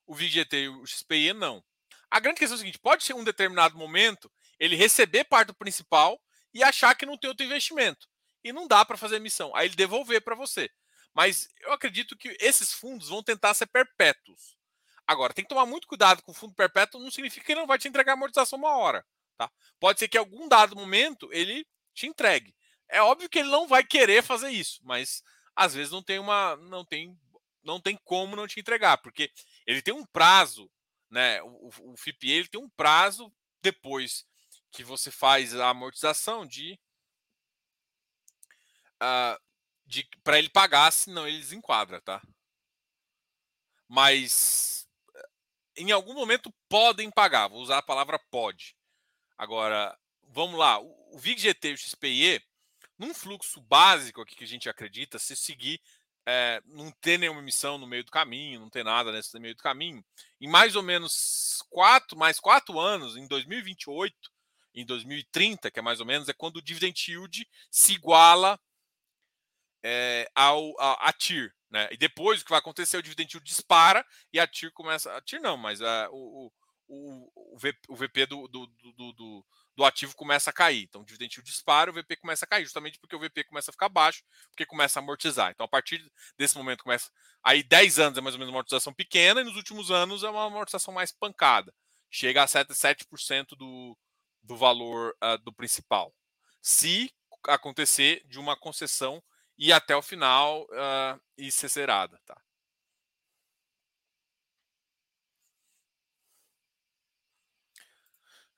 [0.08, 1.64] O VGT e o XPE não.
[2.10, 5.56] A grande questão é o seguinte: pode ser um determinado momento ele receber parte do
[5.56, 6.20] principal
[6.54, 8.08] e achar que não tem outro investimento.
[8.44, 9.54] E não dá para fazer emissão.
[9.56, 10.70] Aí ele devolver para você.
[11.14, 14.56] Mas eu acredito que esses fundos vão tentar ser perpétuos.
[15.08, 17.68] Agora, tem que tomar muito cuidado com o fundo perpétuo, não significa que ele não
[17.68, 19.06] vai te entregar a amortização uma hora.
[19.38, 19.52] Tá?
[19.80, 22.56] Pode ser que em algum dado momento ele te entregue.
[22.90, 25.24] É óbvio que ele não vai querer fazer isso, mas
[25.56, 26.56] às vezes não tem uma.
[26.58, 27.18] não tem,
[27.64, 29.32] não tem como não te entregar, porque
[29.66, 30.70] ele tem um prazo
[31.10, 31.42] né?
[31.44, 34.26] O, o FIPE ele tem um prazo depois
[34.72, 36.78] que você faz a amortização de,
[39.02, 39.42] uh,
[39.86, 42.22] de para ele pagar, senão ele desenquadra, tá?
[43.88, 45.30] Mas eh,
[45.78, 48.76] em algum momento podem pagar, vou usar a palavra pode.
[49.38, 52.46] Agora, vamos lá, o, VIG-GT e o XPIE,
[52.98, 55.82] num fluxo básico aqui que a gente acredita, se seguir
[56.28, 59.62] é, não ter nenhuma emissão no meio do caminho, não ter nada nesse meio do
[59.62, 60.04] caminho,
[60.42, 64.16] em mais ou menos quatro, mais quatro anos, em 2028,
[64.74, 68.60] em 2030, que é mais ou menos, é quando o dividend yield se iguala
[69.84, 71.54] é, ao, a, a TIR.
[71.70, 71.88] Né?
[71.92, 75.16] E depois o que vai acontecer, o dividend yield dispara e a TIR começa.
[75.16, 76.52] A TIR não, mas a, o,
[76.88, 80.84] o, o, VP, o VP do, do, do, do do ativo começa a cair.
[80.84, 83.72] Então, o dividend yield dispara, o VP começa a cair, justamente porque o VP começa
[83.72, 85.52] a ficar baixo, porque começa a amortizar.
[85.52, 87.10] Então, a partir desse momento, começa.
[87.44, 90.30] Aí, 10 anos é mais ou menos uma amortização pequena, e nos últimos anos é
[90.30, 91.74] uma amortização mais pancada.
[92.10, 93.98] Chega a 7%, 7% do,
[94.42, 96.14] do valor uh, do principal.
[96.62, 97.12] Se
[97.48, 99.22] acontecer de uma concessão
[99.58, 102.20] e até o final uh, e ser zerada.
[102.26, 102.42] Tá?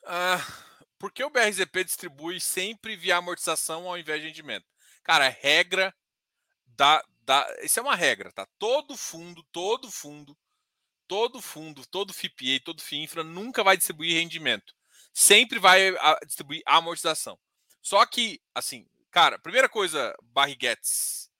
[0.03, 0.66] Uh,
[0.97, 4.65] por que o BRZP distribui sempre via amortização ao invés de rendimento?
[5.03, 5.95] Cara, é regra
[6.65, 7.45] da, da.
[7.61, 8.47] Isso é uma regra, tá?
[8.57, 10.37] Todo fundo, todo fundo,
[11.07, 14.73] todo fundo, todo FIPA, todo FINFRA nunca vai distribuir rendimento.
[15.13, 15.93] Sempre vai
[16.25, 17.39] distribuir amortização.
[17.81, 21.31] Só que, assim, cara, primeira coisa, Barriguetes,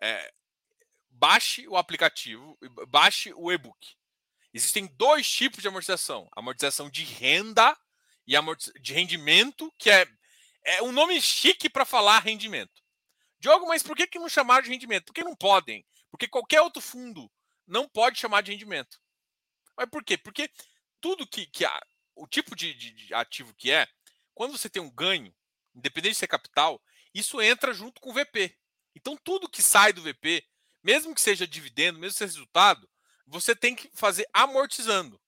[0.00, 0.32] é,
[1.08, 2.58] baixe o aplicativo,
[2.88, 3.96] baixe o e-book.
[4.52, 7.76] Existem dois tipos de amortização: amortização de renda
[8.26, 8.34] e
[8.80, 10.06] de rendimento, que é,
[10.64, 12.82] é um nome chique para falar rendimento.
[13.38, 15.04] Diogo, mas por que, que não chamaram de rendimento?
[15.06, 15.84] Porque não podem.
[16.10, 17.30] Porque qualquer outro fundo
[17.66, 18.98] não pode chamar de rendimento.
[19.76, 20.16] Mas por quê?
[20.16, 20.50] Porque
[21.00, 21.82] tudo que, que há,
[22.14, 23.86] o tipo de, de, de ativo que é,
[24.34, 25.34] quando você tem um ganho,
[25.74, 26.82] independente de ser capital,
[27.12, 28.56] isso entra junto com o VP.
[28.94, 30.44] Então, tudo que sai do VP,
[30.82, 32.88] mesmo que seja dividendo, mesmo que seja resultado,
[33.26, 35.20] você tem que fazer amortizando.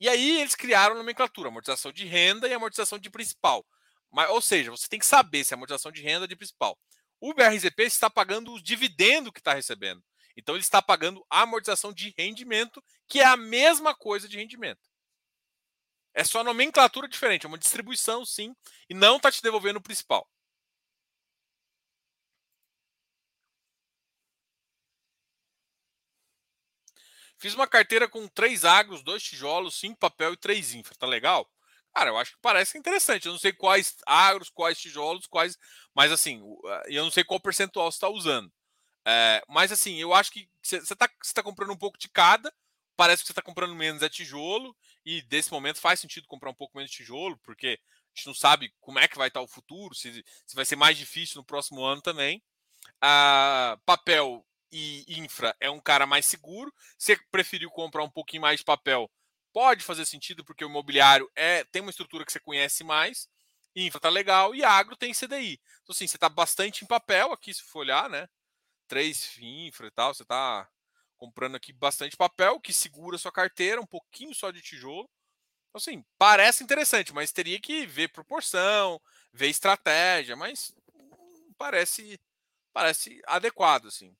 [0.00, 3.66] E aí eles criaram a nomenclatura, amortização de renda e amortização de principal.
[4.10, 6.78] Mas, ou seja, você tem que saber se é amortização de renda ou de principal.
[7.20, 10.02] O BRZP está pagando o dividendo que está recebendo.
[10.36, 14.80] Então ele está pagando a amortização de rendimento, que é a mesma coisa de rendimento.
[16.14, 18.54] É só nomenclatura diferente, é uma distribuição, sim,
[18.88, 20.28] e não está te devolvendo o principal.
[27.40, 30.94] Fiz uma carteira com três agros, dois tijolos, cinco papel e três infra.
[30.94, 31.50] Tá legal?
[31.94, 33.24] Cara, eu acho que parece interessante.
[33.26, 35.58] Eu não sei quais agros, quais tijolos, quais.
[35.94, 36.42] Mas assim,
[36.86, 38.52] eu não sei qual percentual você está usando.
[39.06, 42.52] É, mas assim, eu acho que você está tá comprando um pouco de cada.
[42.94, 44.76] Parece que você está comprando menos é tijolo.
[45.02, 48.34] E desse momento faz sentido comprar um pouco menos de tijolo, porque a gente não
[48.34, 51.44] sabe como é que vai estar o futuro, se, se vai ser mais difícil no
[51.44, 52.42] próximo ano também.
[53.00, 56.72] Ah, papel e infra é um cara mais seguro.
[56.98, 59.10] Você preferiu comprar um pouquinho mais de papel,
[59.52, 63.28] pode fazer sentido, porque o imobiliário é, tem uma estrutura que você conhece mais.
[63.74, 65.60] Infra tá legal e agro tem CDI.
[65.82, 68.28] Então, assim, você tá bastante em papel aqui, se for olhar, né?
[68.88, 70.68] Três infra e tal, você tá
[71.16, 75.08] comprando aqui bastante papel, que segura sua carteira, um pouquinho só de tijolo.
[75.68, 79.00] Então, assim, parece interessante, mas teria que ver proporção,
[79.32, 80.74] ver estratégia, mas
[81.58, 82.18] parece
[82.72, 84.16] parece adequado, assim.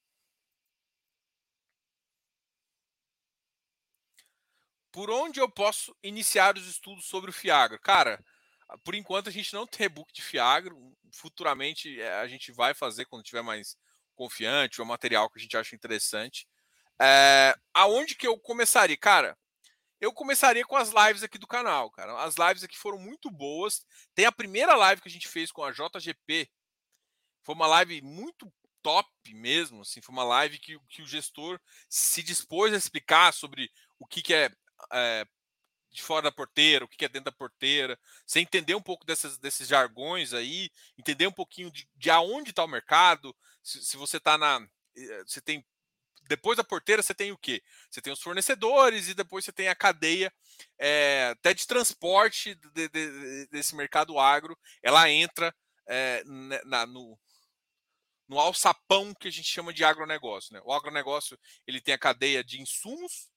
[4.93, 7.79] Por onde eu posso iniciar os estudos sobre o Fiagro?
[7.81, 8.23] Cara,
[8.85, 10.77] por enquanto a gente não tem e-book de Fiagro.
[11.13, 13.77] Futuramente eh, a gente vai fazer quando tiver mais
[14.15, 16.47] confiante, ou material que a gente acha interessante.
[17.01, 18.97] É, aonde que eu começaria?
[18.97, 19.37] Cara,
[20.01, 22.23] eu começaria com as lives aqui do canal, cara.
[22.23, 23.85] As lives aqui foram muito boas.
[24.15, 26.49] Tem a primeira live que a gente fez com a JGP.
[27.43, 29.83] Foi uma live muito top mesmo.
[29.83, 34.23] Assim, foi uma live que, que o gestor se dispôs a explicar sobre o que,
[34.23, 34.51] que é
[34.93, 35.27] é,
[35.91, 39.39] de fora da porteira, o que é dentro da porteira, você entender um pouco dessas,
[39.39, 44.19] desses jargões aí, entender um pouquinho de, de aonde está o mercado, se, se você
[44.19, 44.61] está na.
[44.97, 45.65] Eh, você tem.
[46.29, 47.63] Depois da porteira, você tem o quê?
[47.91, 50.33] Você tem os fornecedores e depois você tem a cadeia
[50.79, 54.57] é, até de transporte de, de, desse mercado agro.
[54.81, 55.53] Ela entra
[55.89, 56.23] é,
[56.67, 57.19] na, no,
[58.29, 60.55] no alçapão que a gente chama de agronegócio.
[60.55, 60.61] Né?
[60.65, 63.29] O agronegócio ele tem a cadeia de insumos,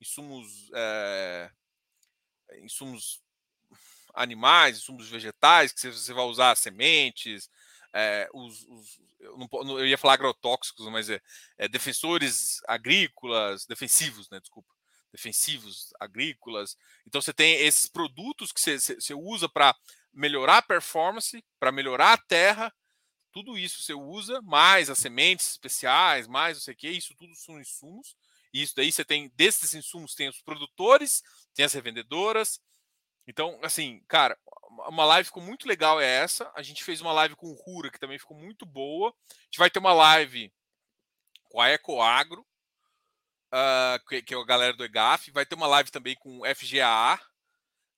[0.00, 1.50] insumos, é,
[2.62, 3.22] insumos
[4.14, 7.48] animais, insumos vegetais, que você vai usar sementes,
[7.92, 11.20] é, os, os eu, não, eu, ia falar agrotóxicos, mas é,
[11.56, 14.38] é, defensores agrícolas, defensivos, né?
[14.38, 14.72] Desculpa,
[15.10, 16.76] defensivos agrícolas.
[17.06, 19.74] Então você tem esses produtos que você, você usa para
[20.12, 22.72] melhorar a performance, para melhorar a terra.
[23.32, 27.34] Tudo isso você usa, mais as sementes especiais, mais não sei o que, isso tudo
[27.34, 28.16] são insumos
[28.62, 31.22] isso daí você tem, desses insumos, tem os produtores,
[31.54, 32.60] tem as revendedoras.
[33.26, 34.38] Então, assim, cara,
[34.88, 36.50] uma live ficou muito legal é essa.
[36.54, 39.14] A gente fez uma live com o Rura, que também ficou muito boa.
[39.30, 40.52] A gente vai ter uma live
[41.44, 42.46] com a Ecoagro,
[43.52, 45.30] uh, que, que, é a galera do EGAF.
[45.30, 47.18] Vai ter uma live também com o FGA,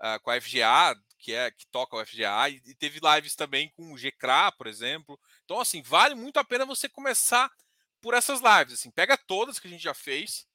[0.02, 3.70] uh, com a FGA, que é que toca o FGA, e, e teve lives também
[3.70, 5.18] com o GCRA, por exemplo.
[5.44, 7.50] Então, assim, vale muito a pena você começar
[8.00, 8.74] por essas lives.
[8.74, 10.46] Assim, pega todas que a gente já fez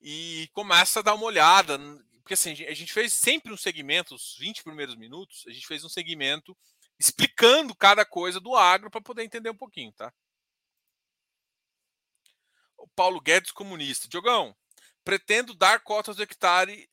[0.00, 1.78] e começa a dar uma olhada.
[2.20, 5.84] Porque assim, a gente fez sempre um segmento, os 20 primeiros minutos, a gente fez
[5.84, 6.56] um segmento
[6.98, 10.12] explicando cada coisa do agro para poder entender um pouquinho, tá?
[12.76, 14.08] O Paulo Guedes comunista.
[14.08, 14.56] Diogão,
[15.02, 16.88] pretendo dar cotas do hectare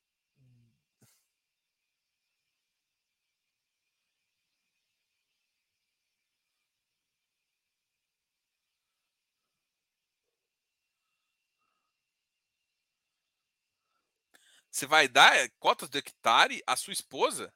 [14.81, 17.53] Você vai dar eh, cotas de hectare à sua esposa?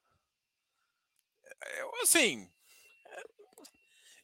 [1.79, 2.47] eu, assim,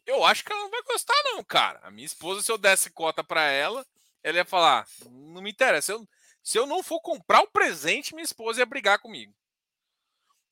[0.06, 1.80] eu acho que ela não vai gostar, não, cara.
[1.82, 3.84] A minha esposa, se eu desse cota para ela,
[4.22, 5.94] ela ia falar: não me interessa.
[5.94, 6.08] Eu,
[6.44, 9.34] se eu não for comprar o presente, minha esposa ia brigar comigo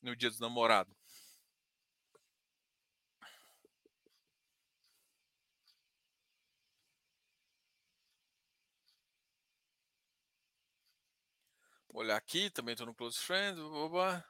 [0.02, 0.99] no dia dos namorados.
[11.94, 13.60] Olhar aqui, também estou no Close Friends.
[13.90, 14.24] Blá.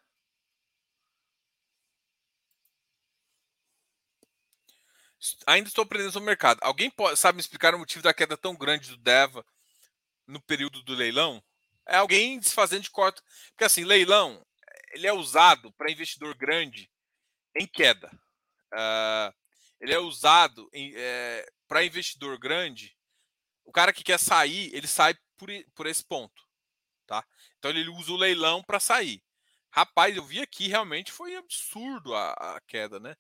[5.46, 6.60] Ainda estou aprendendo sobre o mercado.
[6.62, 9.46] Alguém pode, sabe me explicar o motivo da queda tão grande do Deva
[10.26, 11.44] no período do leilão?
[11.86, 13.22] É alguém desfazendo de cota.
[13.50, 14.46] Porque assim, leilão,
[14.92, 16.90] ele é usado para investidor grande
[17.56, 18.10] em queda.
[18.74, 19.34] Uh,
[19.82, 22.96] ele é usado é, para investidor grande.
[23.66, 26.48] O cara que quer sair, ele sai por, por esse ponto.
[27.06, 27.26] Tá?
[27.60, 29.22] Então ele usa o leilão para sair.
[29.70, 33.16] Rapaz, eu vi aqui, realmente foi absurdo a, a queda, né?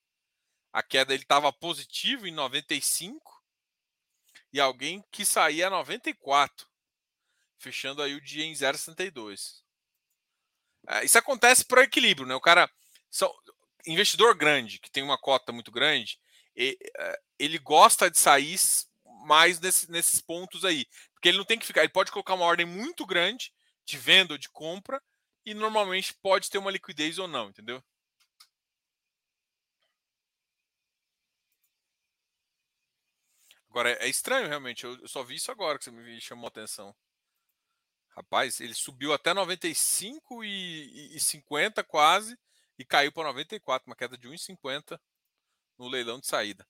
[0.73, 3.39] A queda ele estava positivo em 95
[4.51, 6.67] e alguém que saía a 94,
[7.59, 9.61] fechando aí o dia em 0,62.
[10.87, 12.33] É, isso acontece por equilíbrio, né?
[12.33, 12.69] O cara,
[13.11, 13.31] são,
[13.85, 16.19] investidor grande, que tem uma cota muito grande,
[16.55, 16.75] é,
[17.37, 18.57] ele gosta de sair
[19.25, 20.85] mais nesse, nesses pontos aí.
[21.13, 23.53] Porque ele não tem que ficar, ele pode colocar uma ordem muito grande
[23.89, 25.01] de venda ou de compra
[25.45, 27.83] e normalmente pode ter uma liquidez ou não, entendeu?
[33.69, 36.95] Agora, é estranho realmente, eu só vi isso agora que você me chamou a atenção.
[38.15, 42.37] Rapaz, ele subiu até 95 e, e 50 quase
[42.77, 44.99] e caiu para 94, uma queda de 1,50
[45.77, 46.67] no leilão de saída.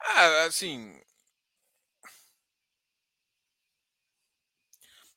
[0.00, 0.98] Ah, assim,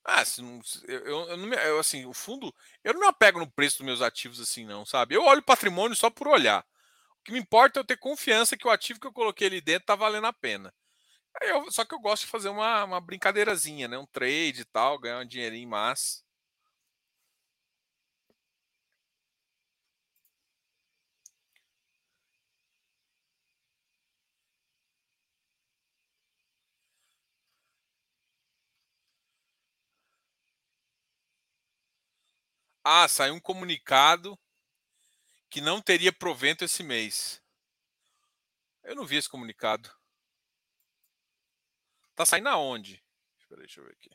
[0.04, 3.40] Ah, se não, eu, eu, não me, eu, assim, o fundo, eu não me apego
[3.40, 5.16] no preço dos meus ativos assim, não, sabe?
[5.16, 6.66] Eu olho o patrimônio só por olhar.
[7.22, 9.62] O que me importa é eu ter confiança que o ativo que eu coloquei ali
[9.62, 10.74] dentro tá valendo a pena.
[11.42, 13.98] Eu, só que eu gosto de fazer uma, uma brincadeirazinha, né?
[13.98, 16.24] Um trade e tal, ganhar um dinheirinho massa.
[32.92, 34.36] Ah, saiu um comunicado
[35.48, 37.40] que não teria provento esse mês.
[38.84, 39.88] Eu não vi esse comunicado.
[42.16, 43.00] Tá saindo aonde?
[43.38, 44.10] Espera aí, deixa eu ver aqui.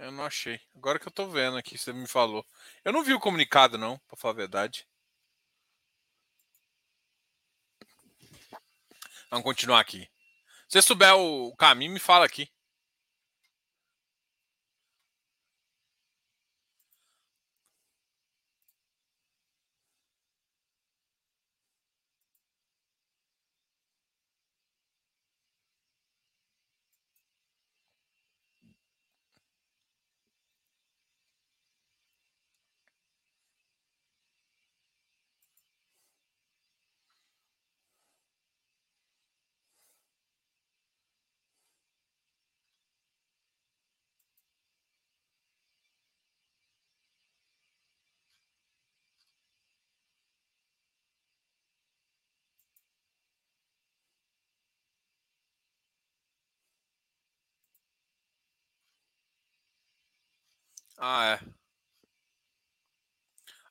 [0.00, 0.60] Eu não achei.
[0.76, 2.46] Agora que eu tô vendo aqui, você me falou.
[2.84, 4.86] Eu não vi o comunicado, não, pra falar a verdade.
[9.30, 10.08] Vamos continuar aqui.
[10.68, 12.48] Se você souber o caminho, me fala aqui.
[60.98, 61.58] Ah, é.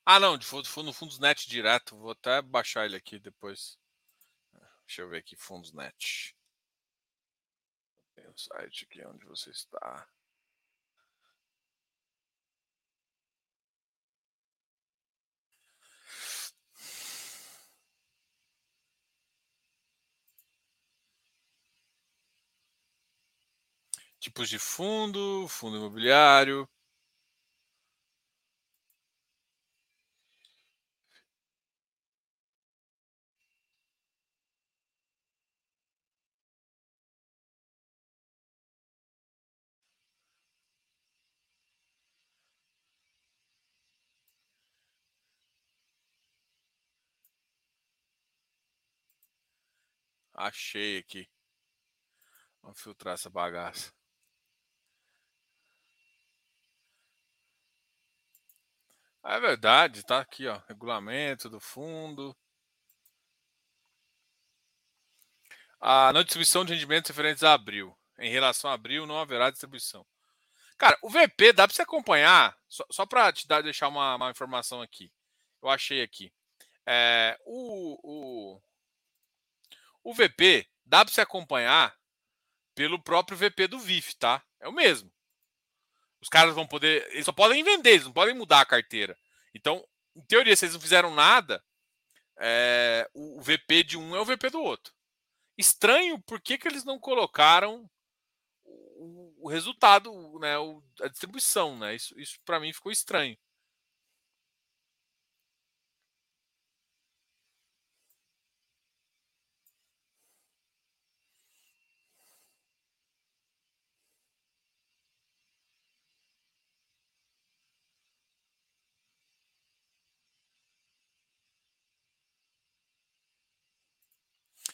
[0.05, 1.95] Ah, não, de fundo, no Fundos Net direto.
[1.97, 3.77] Vou até baixar ele aqui depois.
[4.85, 6.33] Deixa eu ver aqui, Fundos Net.
[8.15, 10.07] Tem o um site aqui onde você está.
[24.19, 26.67] Tipos de fundo, fundo imobiliário,
[50.37, 51.27] Achei aqui.
[52.61, 53.91] Vamos filtrar essa bagaça.
[59.23, 60.61] É verdade, tá aqui, ó.
[60.67, 62.35] Regulamento do fundo.
[65.79, 67.97] A não distribuição de rendimentos referentes a abril.
[68.19, 70.05] Em relação a abril, não haverá distribuição.
[70.77, 74.29] Cara, o VP dá para você acompanhar, só, só para te dar, deixar uma, uma,
[74.31, 75.11] informação aqui.
[75.61, 76.31] Eu achei aqui.
[76.85, 77.99] É, o,
[78.55, 78.61] o,
[80.07, 81.93] o VP dá para se acompanhar
[82.73, 84.41] pelo próprio VP do VIF, tá?
[84.57, 85.11] É o mesmo.
[86.21, 87.05] Os caras vão poder.
[87.11, 89.17] Eles só podem vender, eles não podem mudar a carteira.
[89.53, 89.85] Então,
[90.15, 91.61] em teoria, se eles não fizeram nada,
[92.39, 94.93] é, o VP de um é o VP do outro.
[95.57, 97.89] Estranho, por que, que eles não colocaram
[98.63, 100.55] o, o resultado, né,
[101.01, 101.95] a distribuição, né?
[101.95, 103.37] Isso, isso para mim ficou estranho.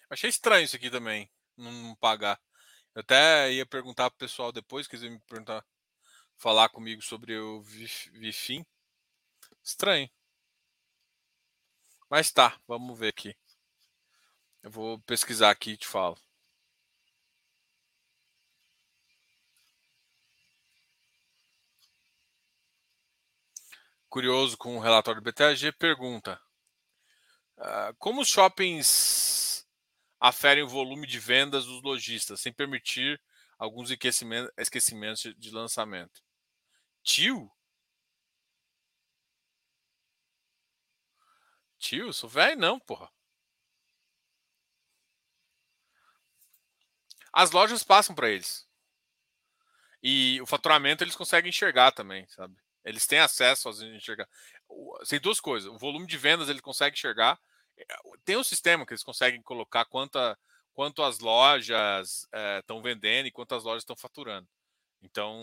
[0.09, 2.39] Achei estranho isso aqui também, não pagar.
[2.95, 5.65] Eu até ia perguntar pro pessoal depois, quiser me perguntar,
[6.37, 8.65] falar comigo sobre o Vifim.
[9.63, 10.09] Estranho.
[12.09, 13.35] Mas tá, vamos ver aqui.
[14.61, 16.17] Eu vou pesquisar aqui e te falo.
[24.09, 26.39] Curioso com o relatório do BTG, pergunta:
[27.57, 29.32] uh, Como os shoppings
[30.23, 33.21] aferem o volume de vendas dos lojistas, sem permitir
[33.59, 36.23] alguns esquecimentos de lançamento.
[37.03, 37.51] Tio?
[41.77, 43.11] Tio, sou velho não, porra.
[47.33, 48.65] As lojas passam para eles.
[50.01, 52.55] E o faturamento eles conseguem enxergar também, sabe?
[52.85, 54.29] Eles têm acesso a enxergar.
[55.09, 55.69] Tem duas coisas.
[55.69, 57.37] O volume de vendas ele consegue enxergar
[58.23, 60.37] tem um sistema que eles conseguem colocar quanta,
[60.73, 62.27] quanto as lojas
[62.59, 64.47] estão eh, é, vendendo e quantas lojas estão faturando.
[65.01, 65.37] Então,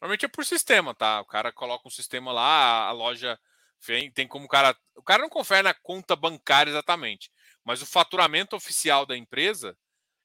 [0.00, 1.20] normalmente é por sistema, tá?
[1.20, 3.38] O cara coloca um sistema lá, a loja
[3.80, 4.76] vem, tem como o cara.
[4.94, 7.30] O cara não confere na conta bancária exatamente,
[7.64, 9.76] mas o faturamento oficial da empresa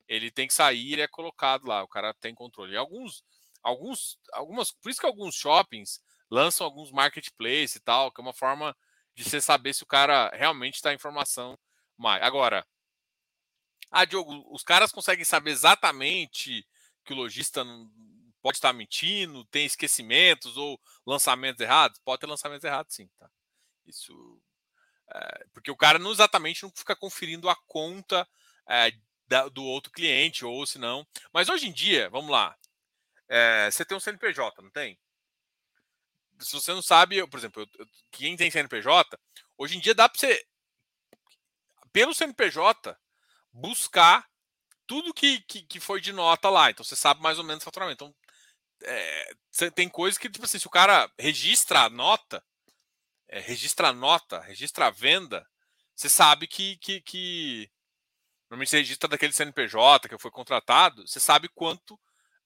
[0.08, 2.74] ele tem que sair, ele é colocado lá, o cara tem controle.
[2.74, 3.24] E alguns,
[3.64, 6.00] alguns, algumas, por isso que alguns shoppings
[6.30, 8.76] lançam alguns marketplaces e tal, que é uma forma
[9.16, 11.58] de você saber se o cara realmente está informação
[11.98, 12.22] mais.
[12.22, 12.66] Agora,
[13.90, 16.68] ah, Diogo, os caras conseguem saber exatamente
[17.06, 17.64] que o lojista
[18.42, 22.00] pode estar mentindo, tem esquecimentos ou lançamentos errados?
[22.00, 23.30] Pode ter lançamentos errados, sim, tá?
[23.86, 24.42] Isso.
[25.14, 28.28] É, porque o cara não exatamente não fica conferindo a conta
[28.68, 28.92] é,
[29.28, 31.08] da, do outro cliente, ou se não.
[31.32, 32.56] Mas hoje em dia, vamos lá.
[33.28, 35.00] É, você tem um CNPJ, não tem?
[36.40, 39.18] Se você não sabe, por exemplo, eu, quem tem CNPJ,
[39.58, 40.46] hoje em dia dá para você,
[41.92, 42.98] pelo CNPJ,
[43.52, 44.28] buscar
[44.88, 46.70] tudo que, que, que, foi de nota lá.
[46.70, 48.04] Então você sabe mais ou menos o faturamento.
[48.04, 48.16] Então,
[48.84, 49.36] é,
[49.72, 52.44] tem coisas que, tipo assim, se o cara registra a nota,
[53.28, 55.48] é, registra a nota, registra a venda,
[55.96, 57.72] você sabe que, que, que.
[58.50, 62.00] Normalmente você registra daquele CNPJ que foi contratado, você sabe quanto,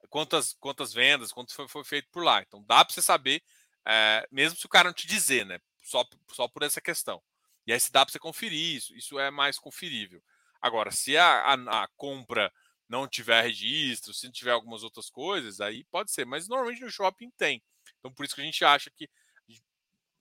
[0.10, 2.42] quantas, quantas vendas, quanto foi, foi feito por lá.
[2.42, 3.44] Então dá para você saber
[3.92, 5.60] é, mesmo se o cara não te dizer, né?
[5.82, 7.20] Só, só por essa questão.
[7.66, 10.22] E aí se dá para você conferir isso, isso é mais conferível.
[10.62, 12.54] Agora, se a, a, a, compra
[12.88, 16.26] não tiver registro, se tiver algumas outras coisas, aí pode ser.
[16.26, 17.64] Mas normalmente no shopping tem.
[17.98, 19.10] Então por isso que a gente acha que,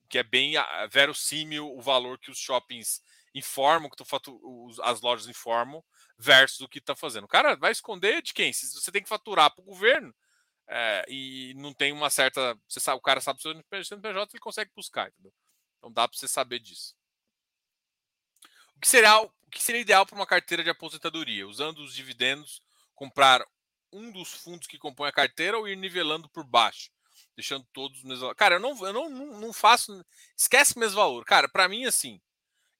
[0.09, 0.53] que é bem
[0.89, 3.03] verossímil o valor que os shoppings
[3.35, 4.03] informam, que
[4.81, 5.83] as lojas informam,
[6.17, 7.25] versus o que está fazendo.
[7.25, 8.51] O cara vai esconder de quem?
[8.51, 10.13] Se você tem que faturar para o governo,
[10.69, 12.57] é, e não tem uma certa.
[12.67, 15.33] Você sabe, o cara sabe o seu CNPJ, ele consegue buscar, entendeu?
[15.77, 16.95] Então dá para você saber disso.
[18.75, 21.47] O que seria, o que seria ideal para uma carteira de aposentadoria?
[21.47, 22.61] Usando os dividendos,
[22.93, 23.45] comprar
[23.91, 26.91] um dos fundos que compõem a carteira ou ir nivelando por baixo,
[27.35, 28.35] deixando todos no mesmo valor.
[28.35, 30.05] Cara, eu não, eu não, não, faço.
[30.37, 31.25] Esquece o mesmo valor.
[31.25, 32.21] Cara, para mim, assim.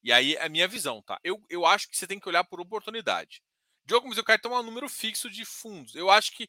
[0.02, 1.20] E aí é a minha visão, tá?
[1.22, 3.42] Eu, eu acho que você tem que olhar por oportunidade.
[3.84, 5.94] Diogo, mas eu quero tomar um número fixo de fundos.
[5.94, 6.48] Eu acho que,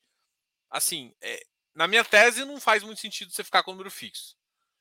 [0.71, 1.43] assim, é,
[1.75, 4.35] na minha tese não faz muito sentido você ficar com o número fixo.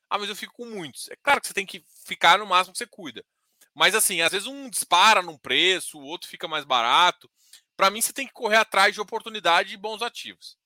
[0.09, 1.09] Ah, mas eu fico com muitos.
[1.09, 3.25] É claro que você tem que ficar no máximo que você cuida.
[3.75, 7.31] Mas assim, às vezes um dispara num preço, o outro fica mais barato.
[7.77, 10.57] Para mim, você tem que correr atrás de oportunidade e bons ativos.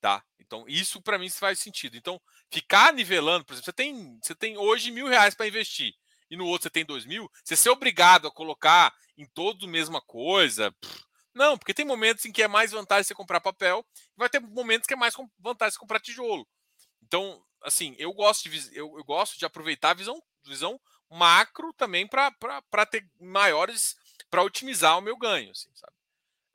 [0.00, 0.22] Tá?
[0.38, 1.96] Então, isso para mim faz sentido.
[1.96, 5.94] Então, ficar nivelando, por exemplo, você tem, você tem hoje mil reais para investir
[6.30, 9.68] e no outro você tem dois mil, você ser obrigado a colocar em todo a
[9.68, 10.74] mesma coisa.
[11.36, 13.84] Não, porque tem momentos em que é mais vantagem você comprar papel,
[14.16, 16.48] vai ter momentos que é mais vantagem você comprar tijolo.
[17.02, 20.80] Então, assim, eu gosto de, eu, eu gosto de aproveitar a visão, visão
[21.10, 23.96] macro também para ter maiores,
[24.30, 25.92] para otimizar o meu ganho, assim, sabe?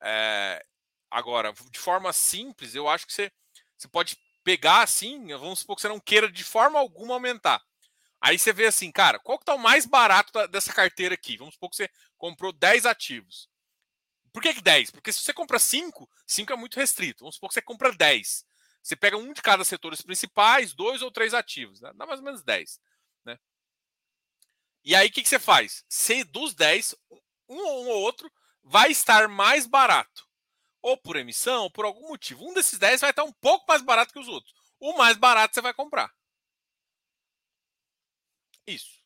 [0.01, 0.65] É,
[1.11, 3.31] agora, de forma simples, eu acho que você,
[3.77, 7.61] você pode pegar assim, vamos supor que você não queira de forma alguma aumentar.
[8.19, 11.37] Aí você vê assim, cara, qual que tá o mais barato da, dessa carteira aqui?
[11.37, 13.50] Vamos supor que você comprou 10 ativos.
[14.31, 14.91] Por que, que 10?
[14.91, 17.23] Porque se você compra 5, 5 é muito restrito.
[17.23, 18.45] Vamos supor que você compra 10.
[18.81, 21.91] Você pega um de cada setores principais, dois ou três ativos, né?
[21.95, 22.79] dá mais ou menos 10.
[23.25, 23.37] Né?
[24.83, 25.85] E aí o que, que você faz?
[25.87, 26.95] Se dos 10,
[27.47, 28.31] um ou um ou outro
[28.63, 30.27] vai estar mais barato.
[30.81, 32.49] Ou por emissão, ou por algum motivo.
[32.49, 34.53] Um desses 10 vai estar um pouco mais barato que os outros.
[34.79, 36.11] O mais barato você vai comprar.
[38.65, 39.00] Isso.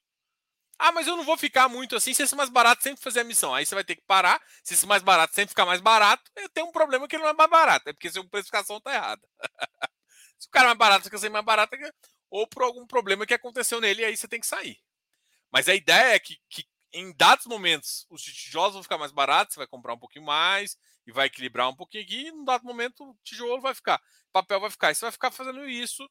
[0.77, 3.23] Ah, mas eu não vou ficar muito assim se esse mais barato sempre fazer a
[3.23, 3.53] missão.
[3.53, 4.41] Aí você vai ter que parar.
[4.63, 7.33] Se esse mais barato sempre ficar mais barato, tem um problema que ele não é
[7.33, 7.89] mais barato.
[7.89, 9.21] É porque a precificação está errada.
[10.37, 11.91] se o cara é mais barato fica ser mais barato, é
[12.29, 14.77] ou por algum problema que aconteceu nele, aí você tem que sair.
[15.51, 19.53] Mas a ideia é que, que em dados momentos os tijolos vão ficar mais baratos,
[19.53, 22.65] você vai comprar um pouquinho mais e vai equilibrar um pouquinho aqui, e num dado
[22.65, 24.01] momento o tijolo vai ficar,
[24.33, 24.91] papel vai ficar.
[24.91, 26.09] E você vai ficar fazendo isso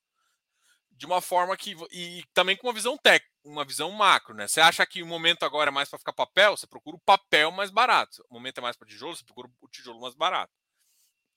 [0.93, 1.75] de uma forma que.
[1.91, 4.49] E também com uma visão técnica, uma visão macro, né?
[4.49, 7.51] Você acha que o momento agora é mais para ficar papel, você procura o papel
[7.51, 8.25] mais barato.
[8.31, 10.53] O momento é mais para tijolo, você procura o tijolo mais barato.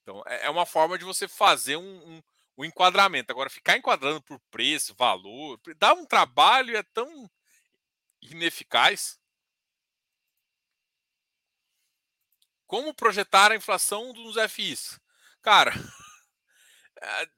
[0.02, 2.22] Então, é, é uma forma de você fazer um, um,
[2.58, 3.30] um enquadramento.
[3.30, 7.30] Agora, ficar enquadrando por preço, valor, dá um trabalho é tão
[8.22, 9.18] ineficaz.
[12.66, 14.98] Como projetar a inflação dos FIs?
[15.42, 15.72] Cara,
[17.00, 17.28] é,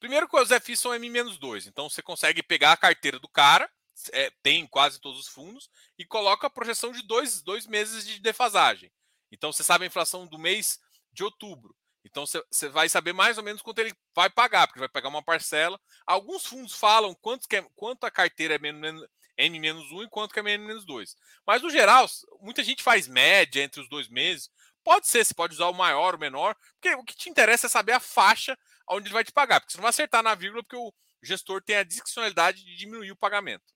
[0.00, 3.70] Primeiro que os FIs são M-2, então você consegue pegar a carteira do cara,
[4.12, 8.18] é, tem quase todos os fundos, e coloca a projeção de dois, dois meses de
[8.18, 8.90] defasagem.
[9.30, 10.80] Então você sabe a inflação do mês
[11.12, 11.76] de outubro.
[12.02, 15.22] Então você vai saber mais ou menos quanto ele vai pagar, porque vai pegar uma
[15.22, 15.78] parcela.
[16.06, 18.58] Alguns fundos falam quanto, que é, quanto a carteira é
[19.46, 21.14] N-1 e quanto que é N-2.
[21.46, 22.08] Mas no geral,
[22.40, 24.50] muita gente faz média entre os dois meses.
[24.82, 27.70] Pode ser, você pode usar o maior, o menor, porque o que te interessa é
[27.70, 28.58] saber a faixa
[28.90, 31.62] onde ele vai te pagar, porque você não vai acertar na vírgula, porque o gestor
[31.62, 33.72] tem a discricionalidade de diminuir o pagamento.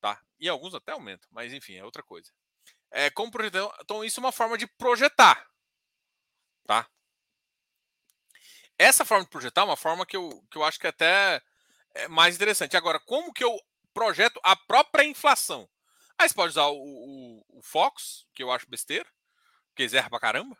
[0.00, 0.20] Tá?
[0.38, 2.30] E alguns até aumentam, mas enfim, é outra coisa.
[2.90, 5.46] É, como projetar, então, isso é uma forma de projetar.
[6.64, 6.88] Tá?
[8.78, 11.42] Essa forma de projetar é uma forma que eu, que eu acho que é até
[11.94, 12.76] é mais interessante.
[12.76, 13.58] Agora, como que eu
[13.92, 15.68] projeto a própria inflação?
[16.18, 19.08] Aí você pode usar o, o, o Fox, que eu acho besteira,
[19.68, 20.56] porque eles erram pra caramba.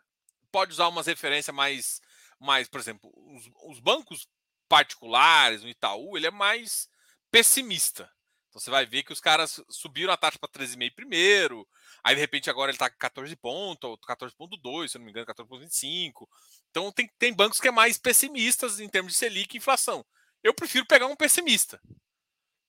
[0.51, 2.01] Pode usar umas referências mais
[2.39, 4.27] mas, por exemplo, os, os bancos
[4.67, 6.87] particulares, o Itaú, ele é mais
[7.31, 8.11] pessimista.
[8.49, 11.67] Então você vai ver que os caras subiram a taxa para 13,5 primeiro,
[12.03, 15.27] aí de repente agora ele está com 14 pontos, ou 14,2, se não me engano,
[15.27, 16.27] 14,25.
[16.69, 20.05] Então tem, tem bancos que é mais pessimistas em termos de Selic e inflação.
[20.43, 21.79] Eu prefiro pegar um pessimista.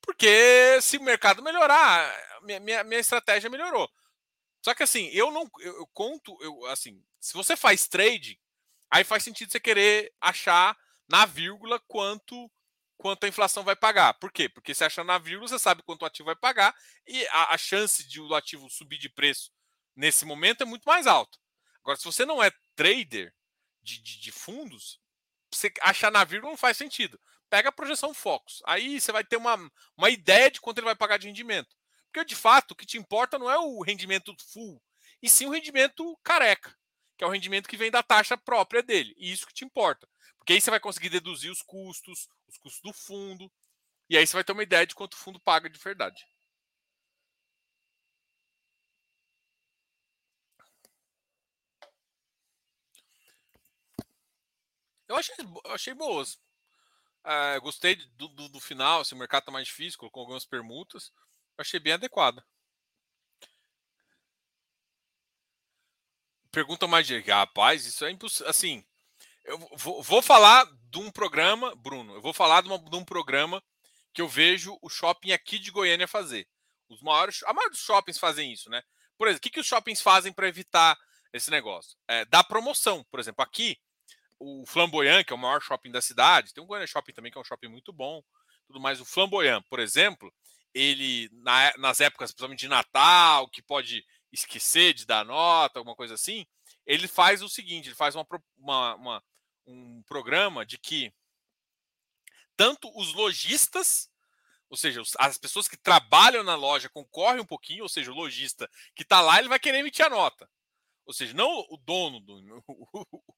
[0.02, 3.88] Porque se o mercado melhorar, minha, minha, minha estratégia melhorou.
[4.62, 8.38] Só que assim, eu não eu, eu conto, eu, assim, se você faz trade,
[8.90, 10.76] Aí faz sentido você querer achar
[11.08, 12.50] na vírgula quanto
[12.96, 14.14] quanto a inflação vai pagar.
[14.14, 14.48] Por quê?
[14.48, 16.74] Porque você acha na vírgula, você sabe quanto o ativo vai pagar
[17.06, 19.52] e a, a chance de o ativo subir de preço
[19.94, 21.38] nesse momento é muito mais alta.
[21.80, 23.32] Agora, se você não é trader
[23.80, 25.00] de, de, de fundos,
[25.52, 27.20] você achar na vírgula não faz sentido.
[27.48, 28.60] Pega a projeção Focus.
[28.66, 29.56] Aí você vai ter uma,
[29.96, 31.76] uma ideia de quanto ele vai pagar de rendimento.
[32.06, 34.82] Porque, de fato, o que te importa não é o rendimento full,
[35.22, 36.74] e sim o rendimento careca
[37.18, 39.14] que é o rendimento que vem da taxa própria dele.
[39.18, 40.08] E isso que te importa.
[40.38, 43.50] Porque aí você vai conseguir deduzir os custos, os custos do fundo,
[44.08, 46.26] e aí você vai ter uma ideia de quanto o fundo paga de verdade.
[55.08, 56.38] Eu achei, eu achei boas.
[57.24, 60.46] É, gostei do, do, do, final, se assim, o mercado tá mais difícil, colocou algumas
[60.46, 61.12] permutas.
[61.58, 62.44] Achei bem adequada.
[66.58, 68.50] Pergunta mais de rapaz, isso é impossível.
[68.50, 68.84] Assim,
[69.44, 73.04] eu vou, vou, falar de um programa, Bruno, eu vou falar de, uma, de, um
[73.04, 73.62] programa
[74.12, 76.48] que eu vejo o shopping aqui de Goiânia fazer.
[76.88, 78.82] Os maiores, a maioria dos shoppings fazem isso, né?
[79.16, 80.98] Por exemplo, o que, que os shoppings fazem para evitar
[81.32, 81.96] esse negócio?
[82.08, 83.06] É, dá promoção.
[83.08, 83.78] Por exemplo, aqui,
[84.40, 87.38] o Flamboyant, que é o maior shopping da cidade, tem um Goiânia Shopping também, que
[87.38, 88.20] é um shopping muito bom,
[88.66, 89.00] tudo mais.
[89.00, 90.34] O Flamboyant, por exemplo,
[90.74, 96.14] ele, na, nas épocas, principalmente de Natal, que pode esquecer de dar nota, alguma coisa
[96.14, 96.46] assim,
[96.86, 98.26] ele faz o seguinte: ele faz uma,
[98.56, 99.24] uma, uma
[99.66, 101.12] um programa de que
[102.56, 104.10] tanto os lojistas,
[104.68, 108.68] ou seja, as pessoas que trabalham na loja concorrem um pouquinho, ou seja, o lojista
[108.94, 110.50] que está lá, ele vai querer emitir a nota.
[111.06, 112.38] Ou seja, não o dono do.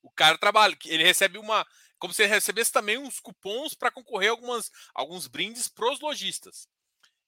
[0.00, 1.66] O, cara trabalha, ele recebe uma.
[1.98, 6.68] Como se ele recebesse também uns cupons para concorrer algumas, alguns brindes para os lojistas.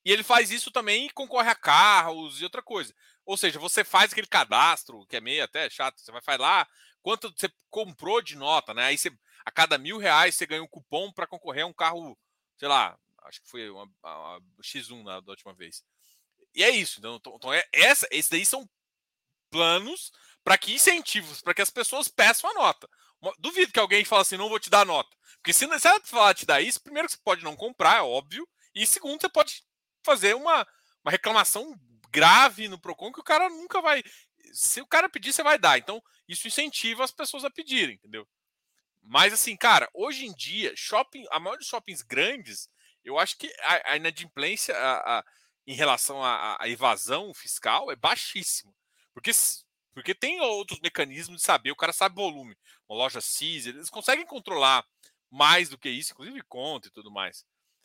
[0.05, 2.95] E ele faz isso também e concorre a carros e outra coisa.
[3.25, 6.67] Ou seja, você faz aquele cadastro, que é meio até chato, você vai lá
[7.03, 8.87] quanto você comprou de nota, né?
[8.87, 9.11] Aí você,
[9.45, 12.19] a cada mil reais você ganha um cupom para concorrer a um carro,
[12.57, 15.83] sei lá, acho que foi uma, uma X1 na, da última vez.
[16.55, 16.99] E é isso.
[16.99, 18.69] Então, então, então é, essa, esses daí são
[19.51, 20.13] planos
[20.45, 22.89] para que incentivos, para que as pessoas peçam a nota.
[23.39, 25.15] Duvido que alguém fale assim, não vou te dar nota.
[25.37, 28.03] Porque se, se ela falar te dar isso, primeiro que você pode não comprar, é
[28.03, 28.49] óbvio.
[28.75, 29.63] E segundo, você pode
[30.05, 30.67] fazer uma,
[31.05, 31.75] uma reclamação
[32.11, 34.03] grave no Procon que o cara nunca vai.
[34.53, 35.79] Se o cara pedir, você vai dar.
[35.79, 38.27] Então, isso incentiva as pessoas a pedirem, entendeu?
[39.03, 42.69] Mas assim, cara, hoje em dia, shopping, a maioria dos shoppings grandes,
[43.05, 45.25] eu acho que a, a inadimplência a, a,
[45.67, 48.75] em relação à evasão fiscal é baixíssima.
[49.13, 49.31] Porque,
[49.95, 52.57] porque tem outros mecanismos de saber, o cara sabe volume.
[52.89, 54.85] Uma loja CIS, eles conseguem controlar
[55.31, 57.45] mais do que isso, inclusive conta e tudo mais.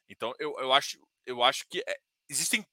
[0.09, 1.99] Então, eu, eu, acho, eu acho que é,
[2.29, 2.65] existem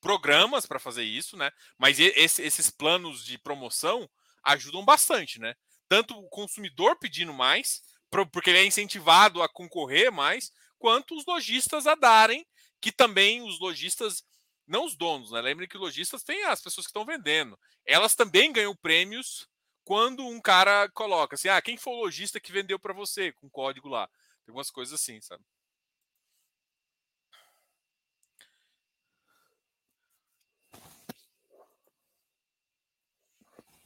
[0.00, 1.50] programas para fazer isso, né?
[1.78, 4.08] Mas esse, esses planos de promoção
[4.44, 5.54] ajudam bastante, né?
[5.88, 7.82] Tanto o consumidor pedindo mais,
[8.30, 12.46] porque ele é incentivado a concorrer mais, quanto os lojistas a darem,
[12.80, 14.22] que também os lojistas,
[14.66, 15.40] não os donos, né?
[15.40, 17.58] Lembrem que lojistas têm as pessoas que estão vendendo.
[17.86, 19.48] Elas também ganham prêmios
[19.84, 23.48] quando um cara coloca assim: ah, quem foi o lojista que vendeu para você com
[23.48, 24.06] código lá?
[24.06, 25.42] Tem algumas coisas assim, sabe?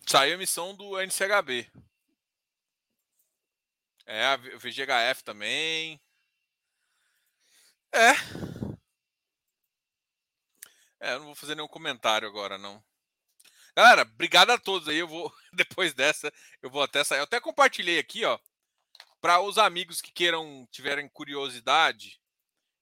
[0.09, 1.71] Saiu a emissão do NCHB.
[4.07, 6.01] É, a VGHF também.
[7.93, 8.13] É.
[10.99, 12.83] É, eu não vou fazer nenhum comentário agora, não.
[13.77, 14.97] Galera, obrigado a todos aí.
[14.97, 16.33] Eu vou, depois dessa,
[16.63, 17.19] eu vou até sair.
[17.19, 18.39] Eu até compartilhei aqui, ó,
[19.21, 22.19] para os amigos que queiram, tiverem curiosidade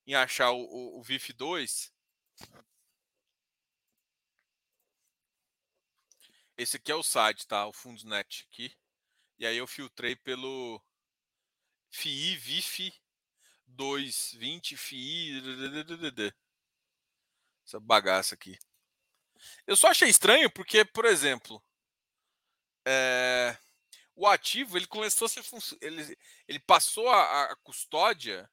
[0.07, 1.93] em achar o, o, o VIF 2.
[6.57, 7.67] Esse aqui é o site, tá?
[7.67, 8.75] O Fundnet aqui.
[9.39, 10.83] E aí eu filtrei pelo
[11.91, 12.93] FII, VIF
[13.67, 16.35] 220, FII.
[17.67, 18.59] Essa bagaça aqui.
[19.67, 21.63] Eu só achei estranho porque, por exemplo,
[22.87, 23.59] é,
[24.15, 25.45] o ativo ele começou a ser
[25.83, 28.51] ele, ele passou a, a, custódia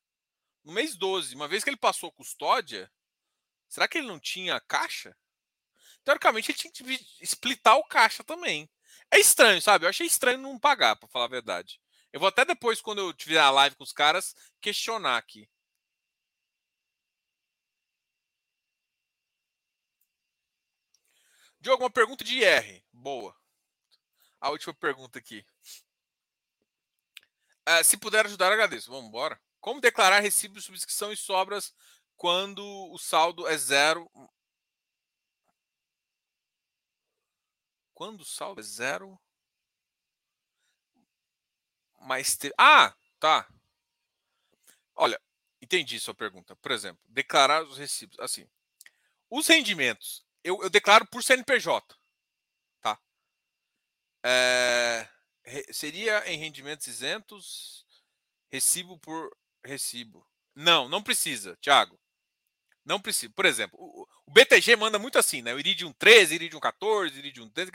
[0.64, 1.36] no mês 12.
[1.36, 2.92] Uma vez que ele passou a custódia,
[3.70, 5.16] será que ele não tinha caixa?
[6.04, 6.84] Teoricamente ele tinha que
[7.22, 8.70] splitar o caixa também.
[9.12, 9.86] É estranho, sabe?
[9.86, 11.80] Eu achei estranho não pagar, para falar a verdade.
[12.12, 15.50] Eu vou até depois, quando eu tiver a live com os caras, questionar aqui.
[21.60, 22.84] Diogo, uma pergunta de IR.
[22.92, 23.36] Boa.
[24.40, 25.46] A última pergunta aqui.
[27.68, 28.92] Uh, se puder ajudar, agradeço.
[28.92, 29.40] Vamos embora.
[29.62, 31.74] Como declarar recibos, subscrição e sobras
[32.18, 34.12] quando o saldo é zero
[38.04, 39.18] Quando o saldo é zero.
[42.02, 42.36] Mas.
[42.36, 42.54] Te...
[42.58, 43.48] Ah, tá.
[44.94, 45.18] Olha,
[45.62, 46.54] entendi sua pergunta.
[46.58, 48.20] Por exemplo, declarar os recibos.
[48.20, 48.46] Assim,
[49.30, 51.98] os rendimentos, eu, eu declaro por CNPJ.
[52.82, 53.00] Tá?
[54.22, 55.08] É,
[55.72, 57.88] seria em rendimentos isentos,
[58.52, 59.34] recibo por
[59.64, 60.28] recibo.
[60.54, 61.98] Não, não precisa, Thiago.
[62.84, 63.32] Não precisa.
[63.34, 65.54] Por exemplo, BTG manda muito assim, né?
[65.54, 67.70] O Iridium 13, Iridium 14, Iridium 13.
[67.70, 67.74] O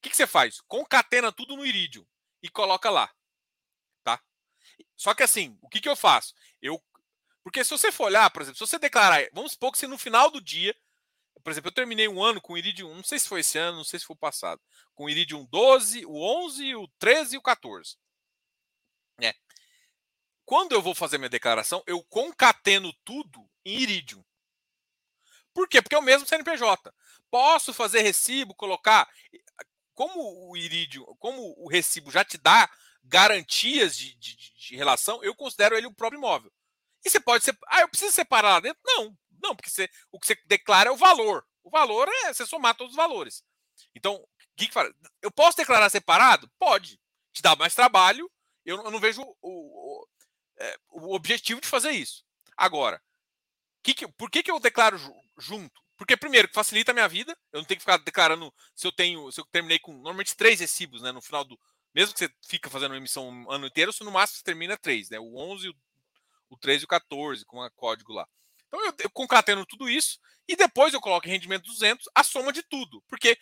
[0.00, 0.60] que, que você faz?
[0.62, 2.06] Concatena tudo no Iridium
[2.40, 3.12] e coloca lá.
[4.04, 4.22] Tá?
[4.96, 6.34] Só que assim, o que, que eu faço?
[6.62, 6.82] Eu.
[7.42, 9.98] Porque se você for olhar, por exemplo, se você declarar, vamos supor que se no
[9.98, 10.74] final do dia,
[11.42, 13.84] por exemplo, eu terminei um ano com Iridium, não sei se foi esse ano, não
[13.84, 14.60] sei se foi passado,
[14.94, 17.96] com Iridium 12, o 11, o 13 e o 14.
[19.20, 19.34] É.
[20.44, 24.24] Quando eu vou fazer minha declaração, eu concateno tudo em Iridium.
[25.56, 25.80] Por quê?
[25.80, 26.92] Porque é o mesmo CNPJ.
[27.30, 29.08] Posso fazer recibo, colocar.
[29.94, 32.68] Como o Iridium, como o recibo já te dá
[33.02, 36.52] garantias de, de, de relação, eu considero ele o próprio imóvel.
[37.02, 37.56] E você pode ser.
[37.68, 38.78] Ah, eu preciso separar lá dentro?
[38.84, 41.42] Não, não, porque você, o que você declara é o valor.
[41.64, 43.42] O valor é você somar todos os valores.
[43.94, 44.28] Então, o
[44.58, 44.94] que, que fala?
[45.22, 46.50] Eu posso declarar separado?
[46.58, 47.00] Pode.
[47.32, 48.30] Te dá mais trabalho.
[48.62, 50.08] Eu, eu não vejo o, o,
[50.58, 52.26] é, o, objetivo de fazer isso.
[52.54, 53.02] Agora,
[53.82, 54.98] que que, por que, que eu declaro
[55.38, 55.82] junto?
[55.96, 57.36] Porque, primeiro, facilita a minha vida.
[57.52, 59.30] Eu não tenho que ficar declarando se eu tenho.
[59.32, 61.12] Se eu terminei com normalmente três recibos, né?
[61.12, 61.58] No final do.
[61.94, 64.76] Mesmo que você fica fazendo uma emissão um ano inteiro, se no máximo você termina
[64.76, 65.18] três, né?
[65.18, 65.74] O 11, o,
[66.50, 68.28] o 13 e o 14, com a código lá.
[68.68, 72.52] Então eu, eu concateno tudo isso e depois eu coloco em rendimento 200 a soma
[72.52, 73.38] de tudo, porque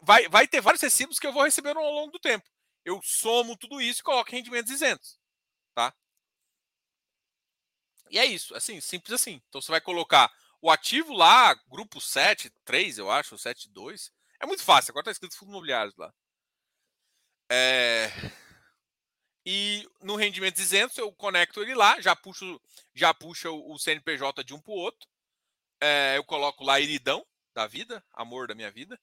[0.00, 2.48] vai, vai ter vários recibos que eu vou receber ao longo do tempo.
[2.84, 5.18] Eu somo tudo isso e coloco em rendimento 200,
[5.74, 5.94] tá?
[8.10, 9.42] E é isso, assim, simples assim.
[9.48, 14.12] Então você vai colocar o ativo lá, grupo 7, 3, eu acho, 7, 2.
[14.40, 16.12] É muito fácil, agora está escrito fundos imobiliários lá.
[17.50, 18.08] É...
[19.44, 22.60] E no rendimento isento, eu conecto ele lá, já puxo,
[22.94, 25.08] já puxa o CNPJ de um para o outro.
[25.80, 29.00] É, eu coloco lá iridão da vida, amor da minha vida.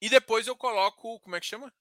[0.00, 1.72] E depois eu coloco, como é que chama?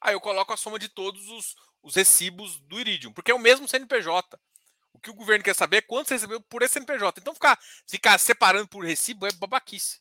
[0.00, 3.38] Aí eu coloco a soma de todos os, os recibos do Iridium, porque é o
[3.38, 4.38] mesmo CNPJ.
[4.96, 7.20] O que o governo quer saber é quanto você recebeu por esse CNPJ.
[7.20, 10.00] Então ficar, ficar separando por recibo é babaquice.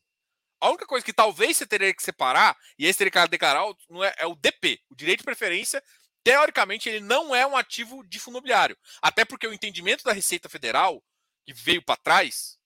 [0.62, 4.02] A única coisa que talvez você teria que separar, e esse teria que declarar, não
[4.02, 5.84] é, é o DP, o direito de preferência.
[6.24, 8.78] Teoricamente, ele não é um ativo de fundo imobiliário.
[9.02, 11.04] Até porque o entendimento da Receita Federal,
[11.46, 12.58] que veio para trás,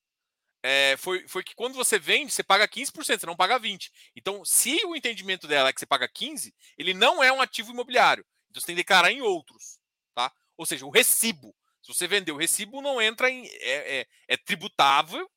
[0.62, 3.90] é, foi, foi que quando você vende, você paga 15%, você não paga 20%.
[4.16, 7.72] Então, se o entendimento dela é que você paga 15%, ele não é um ativo
[7.72, 8.24] imobiliário.
[8.52, 9.80] Então, você tem que declarar em outros.
[10.14, 10.32] Tá?
[10.56, 11.56] Ou seja, o recibo.
[11.94, 13.46] Se você vender o recibo, não entra em.
[13.48, 15.30] É, é, é tributável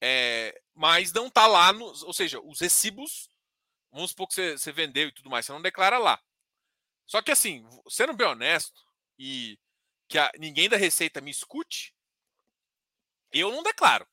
[0.00, 3.28] é, mas não está lá, no, ou seja, os recibos,
[3.90, 6.20] vamos supor que você, você vendeu e tudo mais, você não declara lá.
[7.06, 8.80] Só que assim, sendo bem honesto
[9.18, 9.58] e
[10.08, 11.94] que a, ninguém da Receita me escute,
[13.32, 14.06] eu não declaro.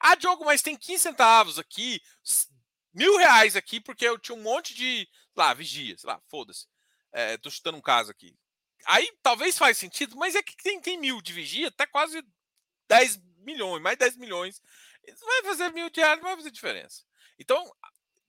[0.00, 2.00] Ah, Diogo, mas tem 15 centavos aqui,
[2.92, 5.06] mil reais aqui, porque eu tinha um monte de,
[5.36, 6.66] lá, vigia, sei lá, foda-se.
[7.12, 8.34] É, tô chutando um caso aqui.
[8.86, 12.22] Aí talvez faz sentido, mas é que tem, tem mil de vigia, até quase
[12.88, 14.60] 10 milhões, mais 10 milhões
[15.20, 17.02] vai fazer mil diários, não vai fazer diferença.
[17.38, 17.70] Então,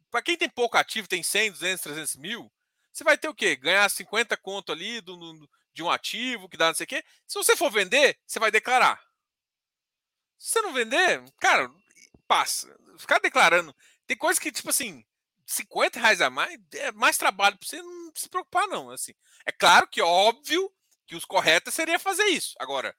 [0.10, 2.52] para quem tem pouco ativo, tem 100, 200, 300 mil,
[2.92, 3.56] você vai ter o quê?
[3.56, 7.04] Ganhar 50 conto ali do, do, de um ativo que dá não sei o quê.
[7.28, 9.02] Se você for vender, você vai declarar.
[10.38, 11.72] Se você não vender, cara,
[12.28, 12.76] passa.
[12.98, 13.76] Ficar declarando.
[14.06, 15.06] Tem coisa que, tipo assim,
[15.52, 18.90] 50 reais a mais é mais trabalho para você não se preocupar, não.
[18.90, 19.14] Assim,
[19.46, 20.72] é claro que, óbvio,
[21.08, 22.56] que os corretos seria fazer isso.
[22.60, 22.96] Agora,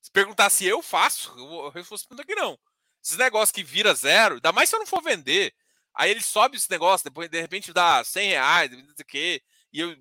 [0.00, 2.58] se perguntar se eu faço, eu vou responder que não.
[3.02, 5.54] Esses negócios que vira zero, ainda mais se eu não for vender.
[5.94, 9.42] Aí ele sobe esse negócio, depois de repente dá 100 reais, sei o quê.
[9.72, 9.96] E eu,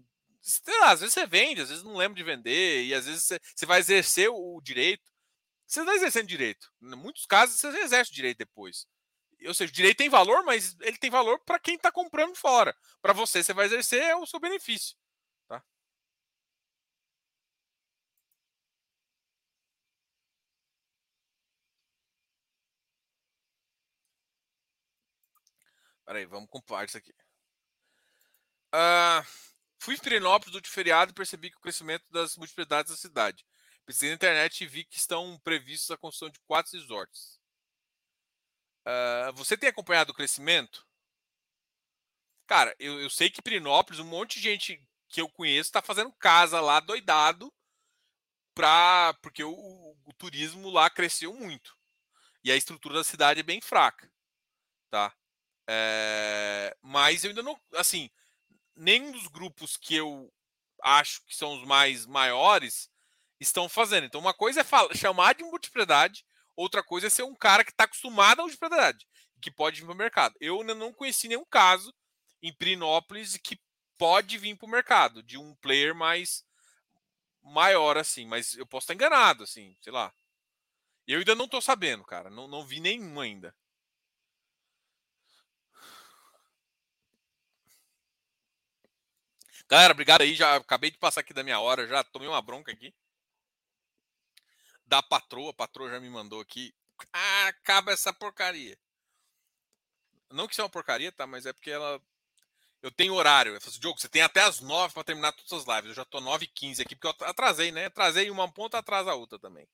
[0.80, 3.40] lá, às vezes você vende, às vezes não lembra de vender, e às vezes você,
[3.56, 5.04] você vai exercer o direito.
[5.68, 6.72] Você está exercendo direito.
[6.82, 8.88] Em muitos casos você exerce o direito depois.
[9.48, 12.76] Ou seja, o direito tem valor, mas ele tem valor para quem está comprando fora.
[13.02, 14.96] Para você, você vai exercer o seu benefício.
[26.10, 27.14] Peraí, vamos comprar isso aqui.
[28.74, 29.24] Uh,
[29.80, 33.46] fui em Pirenópolis do feriado e percebi que o crescimento das multiplicidades da cidade.
[33.86, 37.39] Pesquisei na internet e vi que estão previstos a construção de quatro resorts.
[38.86, 40.88] Uh, você tem acompanhado o crescimento?
[42.48, 46.12] Cara, eu, eu sei que Pirenópolis, um monte de gente que eu conheço está fazendo
[46.14, 47.54] casa lá doidado
[48.56, 51.78] pra, porque o, o, o turismo lá cresceu muito.
[52.44, 54.12] E a estrutura da cidade é bem fraca.
[54.90, 55.14] Tá?
[55.68, 57.60] É, mas eu ainda não.
[57.76, 58.10] Assim,
[58.76, 60.34] nenhum dos grupos que eu
[60.82, 62.90] acho que são os mais maiores
[63.40, 64.06] estão fazendo.
[64.06, 66.26] Então, uma coisa é chamar de multipropriedade,
[66.60, 69.08] outra coisa é ser um cara que está acostumado à multipropriedade,
[69.42, 70.36] que pode vir para o mercado.
[70.42, 71.94] Eu ainda não conheci nenhum caso
[72.42, 73.60] em Pirinópolis que
[73.98, 76.46] pode vir para o mercado, de um player mais
[77.42, 80.14] maior, assim, mas eu posso estar enganado, assim, sei lá.
[81.08, 82.30] Eu ainda não estou sabendo, cara.
[82.30, 83.56] Não, não vi nenhum ainda.
[89.70, 90.36] Galera, obrigado aí.
[90.36, 92.94] Já acabei de passar aqui da minha hora, já tomei uma bronca aqui.
[94.90, 96.74] Da patroa, a patroa já me mandou aqui.
[97.14, 98.76] Ah, acaba essa porcaria.
[100.32, 101.28] Não que seja uma porcaria, tá?
[101.28, 102.02] Mas é porque ela.
[102.82, 103.54] eu tenho horário.
[103.54, 105.90] Eu falo assim, Diogo, você tem até as nove para terminar todas as lives.
[105.90, 107.86] Eu já tô nove e quinze aqui, porque eu atrasei, né?
[107.86, 109.70] Atrasei uma ponta, atrasa a outra também.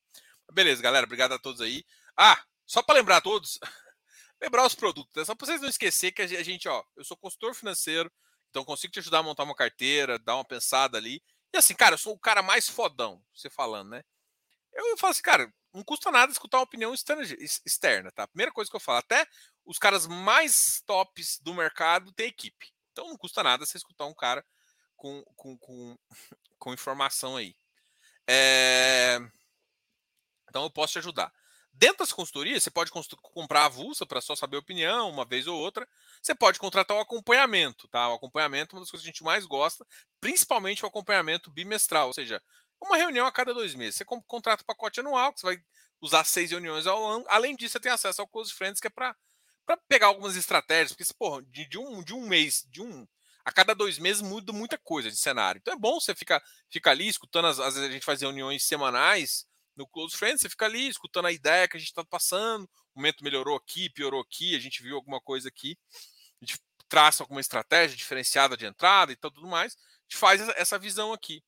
[0.52, 1.06] Beleza, galera.
[1.06, 1.86] Obrigado a todos aí.
[2.18, 3.58] Ah, só para lembrar a todos,
[4.42, 5.24] lembrar os produtos, né?
[5.24, 8.12] só para vocês não esquecer que a gente, ó, eu sou consultor financeiro,
[8.50, 11.24] então consigo te ajudar a montar uma carteira, dar uma pensada ali.
[11.54, 14.04] E assim, cara, eu sou o cara mais fodão, você falando, né?
[14.76, 18.28] Eu, falo assim, cara, não custa nada escutar uma opinião externa, tá?
[18.28, 19.26] Primeira coisa que eu falo, até
[19.66, 22.74] os caras mais tops do mercado têm equipe.
[22.92, 24.46] Então não custa nada você escutar um cara
[24.96, 25.98] com, com, com,
[26.60, 27.56] com informação aí.
[28.28, 29.18] É...
[30.50, 31.32] Então eu posso te ajudar.
[31.78, 32.90] Dentro das consultorias, você pode
[33.22, 35.86] comprar avulsa para só saber a opinião, uma vez ou outra.
[36.22, 38.08] Você pode contratar o acompanhamento, tá?
[38.10, 39.86] O acompanhamento é uma das coisas que a gente mais gosta,
[40.22, 42.42] principalmente o acompanhamento bimestral, ou seja,
[42.82, 43.96] uma reunião a cada dois meses.
[43.96, 45.58] Você contrata o pacote anual, que você vai
[46.02, 47.26] usar seis reuniões ao ano.
[47.28, 49.16] Além disso, você tem acesso ao Close Friends, que é para
[49.88, 53.08] pegar algumas estratégias, porque, porra, de, de, um, de um mês, de um.
[53.44, 55.60] A cada dois meses muda muita coisa de cenário.
[55.60, 59.46] Então é bom você ficar ficar ali escutando, às vezes a gente faz reuniões semanais
[59.76, 63.00] no Close Friends, você fica ali escutando a ideia que a gente está passando, o
[63.00, 65.78] momento melhorou aqui, piorou aqui, a gente viu alguma coisa aqui,
[66.42, 70.80] a gente traça alguma estratégia diferenciada de entrada e tudo mais, a gente faz essa
[70.80, 71.44] visão aqui?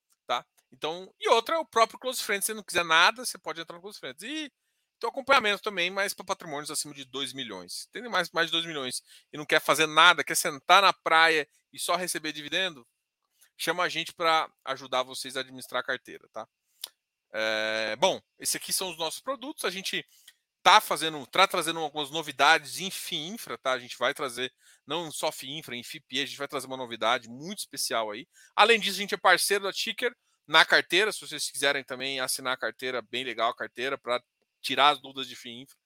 [0.72, 3.62] Então, e outra é o próprio Close Friends, se você não quiser nada, você pode
[3.62, 4.22] entrar no Close Friends.
[4.24, 4.52] E
[4.98, 7.88] então acompanhamento também, mas para patrimônios acima de 2 milhões.
[7.92, 11.48] Tem mais, mais de 2 milhões e não quer fazer nada, quer sentar na praia
[11.72, 12.86] e só receber dividendo,
[13.56, 16.48] chama a gente para ajudar vocês a administrar a carteira, tá?
[17.32, 19.66] É, bom, esses aqui são os nossos produtos.
[19.66, 20.04] A gente
[20.64, 23.74] tá fazendo, tá trazendo algumas novidades em FII Infra, tá?
[23.74, 24.52] A gente vai trazer
[24.86, 28.28] não só FII Infra, em FIPE, a gente vai trazer uma novidade muito especial aí.
[28.56, 30.16] Além disso, a gente é parceiro da Ticker
[30.48, 34.24] na carteira, se vocês quiserem também assinar a carteira, bem legal a carteira, para
[34.62, 35.78] tirar as dúvidas de FIINFRA.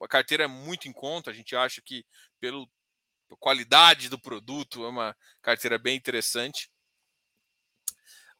[0.00, 2.06] A carteira é muito em conta, a gente acha que
[2.38, 2.70] pelo
[3.40, 6.70] qualidade do produto é uma carteira bem interessante.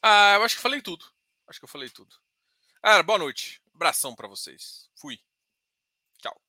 [0.01, 1.05] Ah, eu acho que falei tudo.
[1.49, 2.14] Acho que eu falei tudo.
[2.83, 3.61] Ah, boa noite.
[3.75, 4.89] Abração para vocês.
[4.95, 5.18] Fui.
[6.18, 6.41] Tchau.